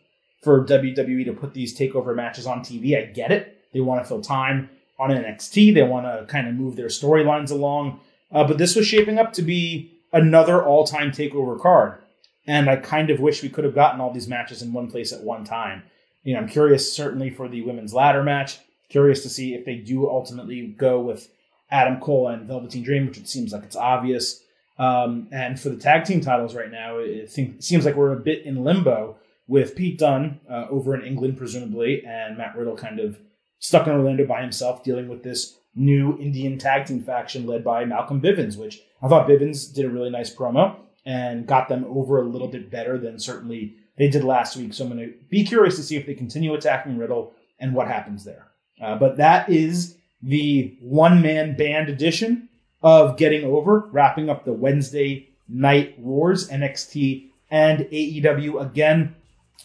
for 0.41 0.65
WWE 0.65 1.25
to 1.25 1.33
put 1.33 1.53
these 1.53 1.77
takeover 1.77 2.15
matches 2.15 2.47
on 2.47 2.61
TV. 2.61 2.97
I 2.97 3.11
get 3.11 3.31
it. 3.31 3.65
They 3.71 3.79
want 3.79 4.01
to 4.01 4.07
fill 4.07 4.21
time 4.21 4.69
on 4.99 5.11
NXT. 5.11 5.73
They 5.73 5.83
want 5.83 6.05
to 6.05 6.25
kind 6.31 6.47
of 6.47 6.55
move 6.55 6.75
their 6.75 6.87
storylines 6.87 7.51
along. 7.51 7.99
Uh, 8.31 8.45
but 8.45 8.57
this 8.57 8.75
was 8.75 8.87
shaping 8.87 9.19
up 9.19 9.33
to 9.33 9.41
be 9.43 9.91
another 10.11 10.63
all 10.63 10.85
time 10.85 11.11
takeover 11.11 11.59
card. 11.59 11.99
And 12.47 12.69
I 12.69 12.77
kind 12.77 13.09
of 13.09 13.19
wish 13.19 13.43
we 13.43 13.49
could 13.49 13.65
have 13.65 13.75
gotten 13.75 14.01
all 14.01 14.11
these 14.11 14.27
matches 14.27 14.61
in 14.61 14.73
one 14.73 14.89
place 14.89 15.13
at 15.13 15.21
one 15.21 15.43
time. 15.43 15.83
You 16.23 16.33
know, 16.33 16.39
I'm 16.39 16.47
curious, 16.47 16.91
certainly, 16.91 17.29
for 17.29 17.47
the 17.47 17.61
women's 17.61 17.93
ladder 17.93 18.23
match. 18.23 18.57
Curious 18.89 19.21
to 19.23 19.29
see 19.29 19.53
if 19.53 19.65
they 19.65 19.75
do 19.75 20.09
ultimately 20.09 20.65
go 20.65 20.99
with 20.99 21.29
Adam 21.69 21.99
Cole 21.99 22.29
and 22.29 22.47
Velveteen 22.47 22.83
Dream, 22.83 23.05
which 23.05 23.17
it 23.17 23.27
seems 23.27 23.51
like 23.51 23.63
it's 23.63 23.75
obvious. 23.75 24.41
Um, 24.79 25.27
and 25.31 25.59
for 25.59 25.69
the 25.69 25.77
tag 25.77 26.05
team 26.05 26.21
titles 26.21 26.55
right 26.55 26.71
now, 26.71 26.97
it, 26.99 27.31
seems 27.31 27.85
like 27.85 27.95
we're 27.95 28.13
a 28.13 28.19
bit 28.19 28.45
in 28.45 28.63
limbo 28.63 29.17
with 29.47 29.75
Pete 29.75 29.97
Dunne 29.97 30.39
uh, 30.49 30.67
over 30.69 30.95
in 30.95 31.05
England, 31.05 31.37
presumably, 31.37 32.05
and 32.05 32.37
Matt 32.37 32.55
Riddle 32.55 32.75
kind 32.75 32.99
of 32.99 33.17
stuck 33.59 33.87
in 33.87 33.93
Orlando 33.93 34.25
by 34.25 34.41
himself, 34.41 34.83
dealing 34.83 35.07
with 35.07 35.23
this 35.23 35.57
new 35.73 36.17
Indian 36.19 36.57
tag 36.57 36.85
team 36.85 37.01
faction 37.01 37.45
led 37.45 37.63
by 37.63 37.85
Malcolm 37.85 38.21
Bivens, 38.21 38.57
which 38.57 38.81
I 39.01 39.07
thought 39.07 39.27
Bivens 39.27 39.73
did 39.73 39.85
a 39.85 39.89
really 39.89 40.09
nice 40.09 40.33
promo 40.33 40.75
and 41.05 41.47
got 41.47 41.69
them 41.69 41.85
over 41.85 42.21
a 42.21 42.25
little 42.25 42.47
bit 42.47 42.69
better 42.69 42.97
than 42.97 43.19
certainly 43.19 43.75
they 43.97 44.09
did 44.09 44.23
last 44.23 44.57
week. 44.57 44.73
So 44.73 44.83
I'm 44.83 44.91
going 44.91 45.07
to 45.07 45.13
be 45.29 45.43
curious 45.43 45.75
to 45.77 45.83
see 45.83 45.95
if 45.95 46.05
they 46.05 46.13
continue 46.13 46.53
attacking 46.53 46.97
Riddle 46.97 47.33
and 47.59 47.73
what 47.73 47.87
happens 47.87 48.23
there. 48.23 48.47
Uh, 48.81 48.95
but 48.95 49.17
that 49.17 49.49
is 49.49 49.97
the 50.21 50.77
one 50.81 51.21
man 51.21 51.55
band 51.55 51.89
edition 51.89 52.49
of 52.81 53.17
Getting 53.17 53.45
Over, 53.45 53.87
wrapping 53.91 54.29
up 54.29 54.45
the 54.45 54.53
Wednesday 54.53 55.29
night 55.47 55.97
wars, 55.99 56.49
NXT 56.49 57.29
and 57.49 57.79
AEW. 57.85 58.61
Again, 58.61 59.15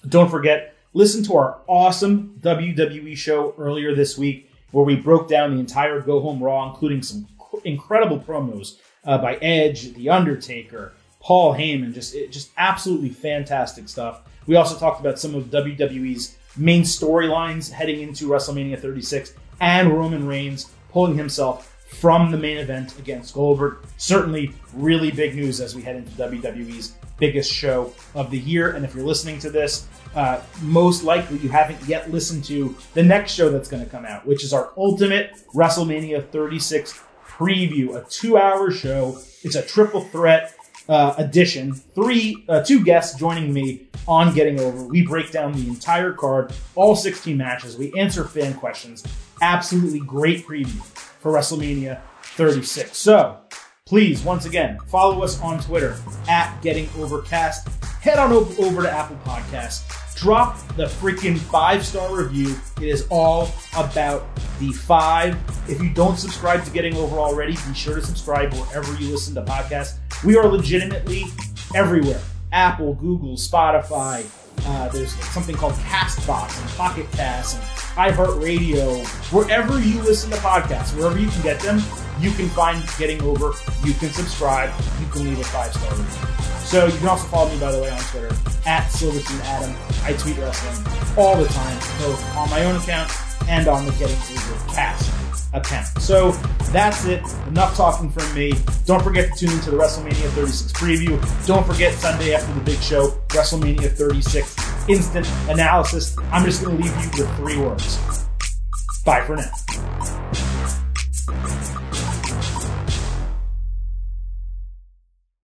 don't 0.09 0.31
forget, 0.31 0.75
listen 0.94 1.22
to 1.25 1.37
our 1.37 1.59
awesome 1.66 2.38
WWE 2.40 3.16
show 3.16 3.55
earlier 3.59 3.94
this 3.94 4.16
week 4.16 4.51
where 4.70 4.85
we 4.85 4.96
broke 4.96 5.29
down 5.29 5.55
the 5.55 5.61
entire 5.61 6.01
Go 6.01 6.20
Home 6.20 6.42
Raw, 6.42 6.68
including 6.68 7.03
some 7.03 7.27
incredible 7.64 8.18
promos 8.18 8.79
uh, 9.05 9.18
by 9.18 9.37
Edge, 9.37 9.92
The 9.94 10.09
Undertaker, 10.09 10.92
Paul 11.20 11.55
Heyman, 11.55 11.94
just 11.94 12.14
just 12.31 12.51
absolutely 12.57 13.11
fantastic 13.11 13.88
stuff. 13.88 14.22
We 14.46 14.57
also 14.57 14.77
talked 14.77 15.01
about 15.01 15.20
some 15.20 15.35
of 15.35 15.44
WWE's 15.44 16.37
main 16.57 16.83
storylines 16.83 17.70
heading 17.70 18.01
into 18.01 18.27
WrestleMania 18.27 18.79
36 18.79 19.35
and 19.61 19.92
Roman 19.92 20.27
Reigns 20.27 20.70
pulling 20.90 21.16
himself 21.16 21.71
from 21.92 22.31
the 22.31 22.38
main 22.38 22.59
event 22.59 22.98
against 22.98 23.35
Goldberg. 23.35 23.85
Certainly, 23.96 24.52
really 24.74 25.11
big 25.11 25.35
news 25.35 25.61
as 25.61 25.74
we 25.76 25.83
head 25.83 25.96
into 25.96 26.11
WWE's 26.12 26.96
biggest 27.18 27.52
show 27.52 27.92
of 28.14 28.31
the 28.31 28.38
year. 28.38 28.72
And 28.72 28.85
if 28.85 28.94
you're 28.94 29.05
listening 29.05 29.38
to 29.40 29.50
this, 29.50 29.87
uh, 30.14 30.40
most 30.62 31.05
likely 31.05 31.38
you 31.38 31.48
haven't 31.48 31.81
yet 31.87 32.11
listened 32.11 32.44
to 32.44 32.74
the 32.94 33.02
next 33.02 33.33
show 33.33 33.50
that's 33.50 33.68
going 33.68 33.85
to 33.85 33.88
come 33.88 34.05
out, 34.05 34.26
which 34.26 34.42
is 34.42 34.52
our 34.52 34.72
ultimate 34.76 35.33
WrestleMania 35.55 36.28
36 36.31 37.00
preview, 37.24 37.94
a 37.94 38.09
two-hour 38.09 38.70
show. 38.70 39.18
It's 39.42 39.55
a 39.55 39.62
triple 39.62 40.00
threat 40.00 40.55
uh, 40.88 41.14
edition. 41.18 41.74
Three, 41.74 42.44
uh, 42.48 42.64
two 42.64 42.83
guests 42.83 43.18
joining 43.18 43.52
me 43.52 43.87
on 44.09 44.35
Getting 44.35 44.59
Over. 44.59 44.83
We 44.83 45.07
break 45.07 45.31
down 45.31 45.52
the 45.52 45.68
entire 45.68 46.12
card, 46.12 46.52
all 46.74 46.96
16 46.96 47.37
matches. 47.37 47.76
We 47.76 47.92
answer 47.92 48.24
fan 48.24 48.55
questions. 48.55 49.05
Absolutely 49.40 50.00
great 50.00 50.46
preview 50.46 50.83
for 51.22 51.32
WrestleMania 51.32 52.00
36. 52.22 52.96
So 52.96 53.38
please, 53.87 54.22
once 54.22 54.44
again, 54.44 54.78
follow 54.88 55.22
us 55.22 55.40
on 55.40 55.61
Twitter 55.61 55.96
at 56.28 56.61
Getting 56.62 56.88
Overcast. 56.98 57.68
Head 58.02 58.18
on 58.18 58.32
over 58.32 58.82
to 58.82 58.90
Apple 58.90 59.16
Podcasts. 59.24 59.85
Drop 60.16 60.58
the 60.76 60.87
freaking 60.87 61.38
five 61.38 61.87
star 61.87 62.14
review. 62.14 62.56
It 62.78 62.88
is 62.88 63.06
all 63.11 63.48
about 63.76 64.24
the 64.58 64.72
five. 64.72 65.37
If 65.70 65.80
you 65.80 65.90
don't 65.90 66.16
subscribe 66.16 66.64
to 66.64 66.70
Getting 66.72 66.96
Over 66.96 67.16
already, 67.16 67.52
be 67.52 67.74
sure 67.74 67.94
to 67.94 68.02
subscribe 68.02 68.52
wherever 68.54 68.92
you 69.00 69.11
listen 69.11 69.35
to 69.37 69.42
podcasts. 69.42 69.98
We 70.24 70.37
are 70.37 70.46
legitimately 70.46 71.24
everywhere 71.74 72.20
Apple, 72.52 72.94
Google, 72.94 73.34
Spotify. 73.34 74.26
Uh, 74.64 74.88
there's 74.90 75.12
something 75.32 75.56
called 75.56 75.72
Castbox 75.74 76.60
and 76.60 76.70
Pocket 76.70 77.10
Cast 77.12 77.56
and 77.56 77.64
iHeartRadio. 78.14 79.04
Wherever 79.32 79.80
you 79.80 80.00
listen 80.02 80.30
to 80.30 80.36
podcasts, 80.36 80.96
wherever 80.96 81.18
you 81.18 81.28
can 81.28 81.42
get 81.42 81.60
them, 81.60 81.82
you 82.20 82.30
can 82.30 82.48
find 82.50 82.82
Getting 82.98 83.20
Over. 83.22 83.52
You 83.84 83.94
can 83.94 84.10
subscribe. 84.10 84.72
You 85.00 85.06
can 85.06 85.24
leave 85.24 85.40
a 85.40 85.44
five 85.44 85.72
star 85.72 85.90
review. 85.90 86.28
So 86.64 86.86
you 86.86 86.98
can 86.98 87.08
also 87.08 87.26
follow 87.28 87.50
me, 87.50 87.58
by 87.58 87.72
the 87.72 87.82
way, 87.82 87.90
on 87.90 87.98
Twitter 87.98 88.34
at 88.66 88.86
Silverstein 88.88 89.40
Adam. 89.42 89.74
I 90.04 90.12
tweet 90.12 90.38
wrestling 90.38 90.86
all 91.18 91.36
the 91.36 91.48
time, 91.48 91.78
both 91.98 92.36
on 92.36 92.48
my 92.50 92.64
own 92.64 92.76
account 92.76 93.10
and 93.48 93.66
on 93.66 93.84
the 93.84 93.92
Getting 93.92 94.16
Over 94.16 94.72
cast 94.72 95.21
account. 95.52 95.86
So 96.00 96.32
that's 96.70 97.04
it. 97.04 97.22
Enough 97.48 97.76
talking 97.76 98.10
from 98.10 98.32
me. 98.34 98.52
Don't 98.86 99.02
forget 99.02 99.32
to 99.32 99.46
tune 99.46 99.54
into 99.54 99.70
the 99.70 99.76
WrestleMania 99.76 100.30
36 100.30 100.72
preview. 100.72 101.46
Don't 101.46 101.66
forget 101.66 101.92
Sunday 101.94 102.34
after 102.34 102.52
the 102.54 102.60
big 102.60 102.80
show, 102.80 103.10
WrestleMania 103.28 103.90
36 103.90 104.88
instant 104.88 105.26
analysis. 105.48 106.16
I'm 106.32 106.44
just 106.44 106.62
going 106.64 106.76
to 106.76 106.82
leave 106.82 106.96
you 106.96 107.24
with 107.24 107.36
three 107.36 107.58
words. 107.58 107.98
Bye 109.04 109.22
for 109.22 109.36
now. 109.36 109.91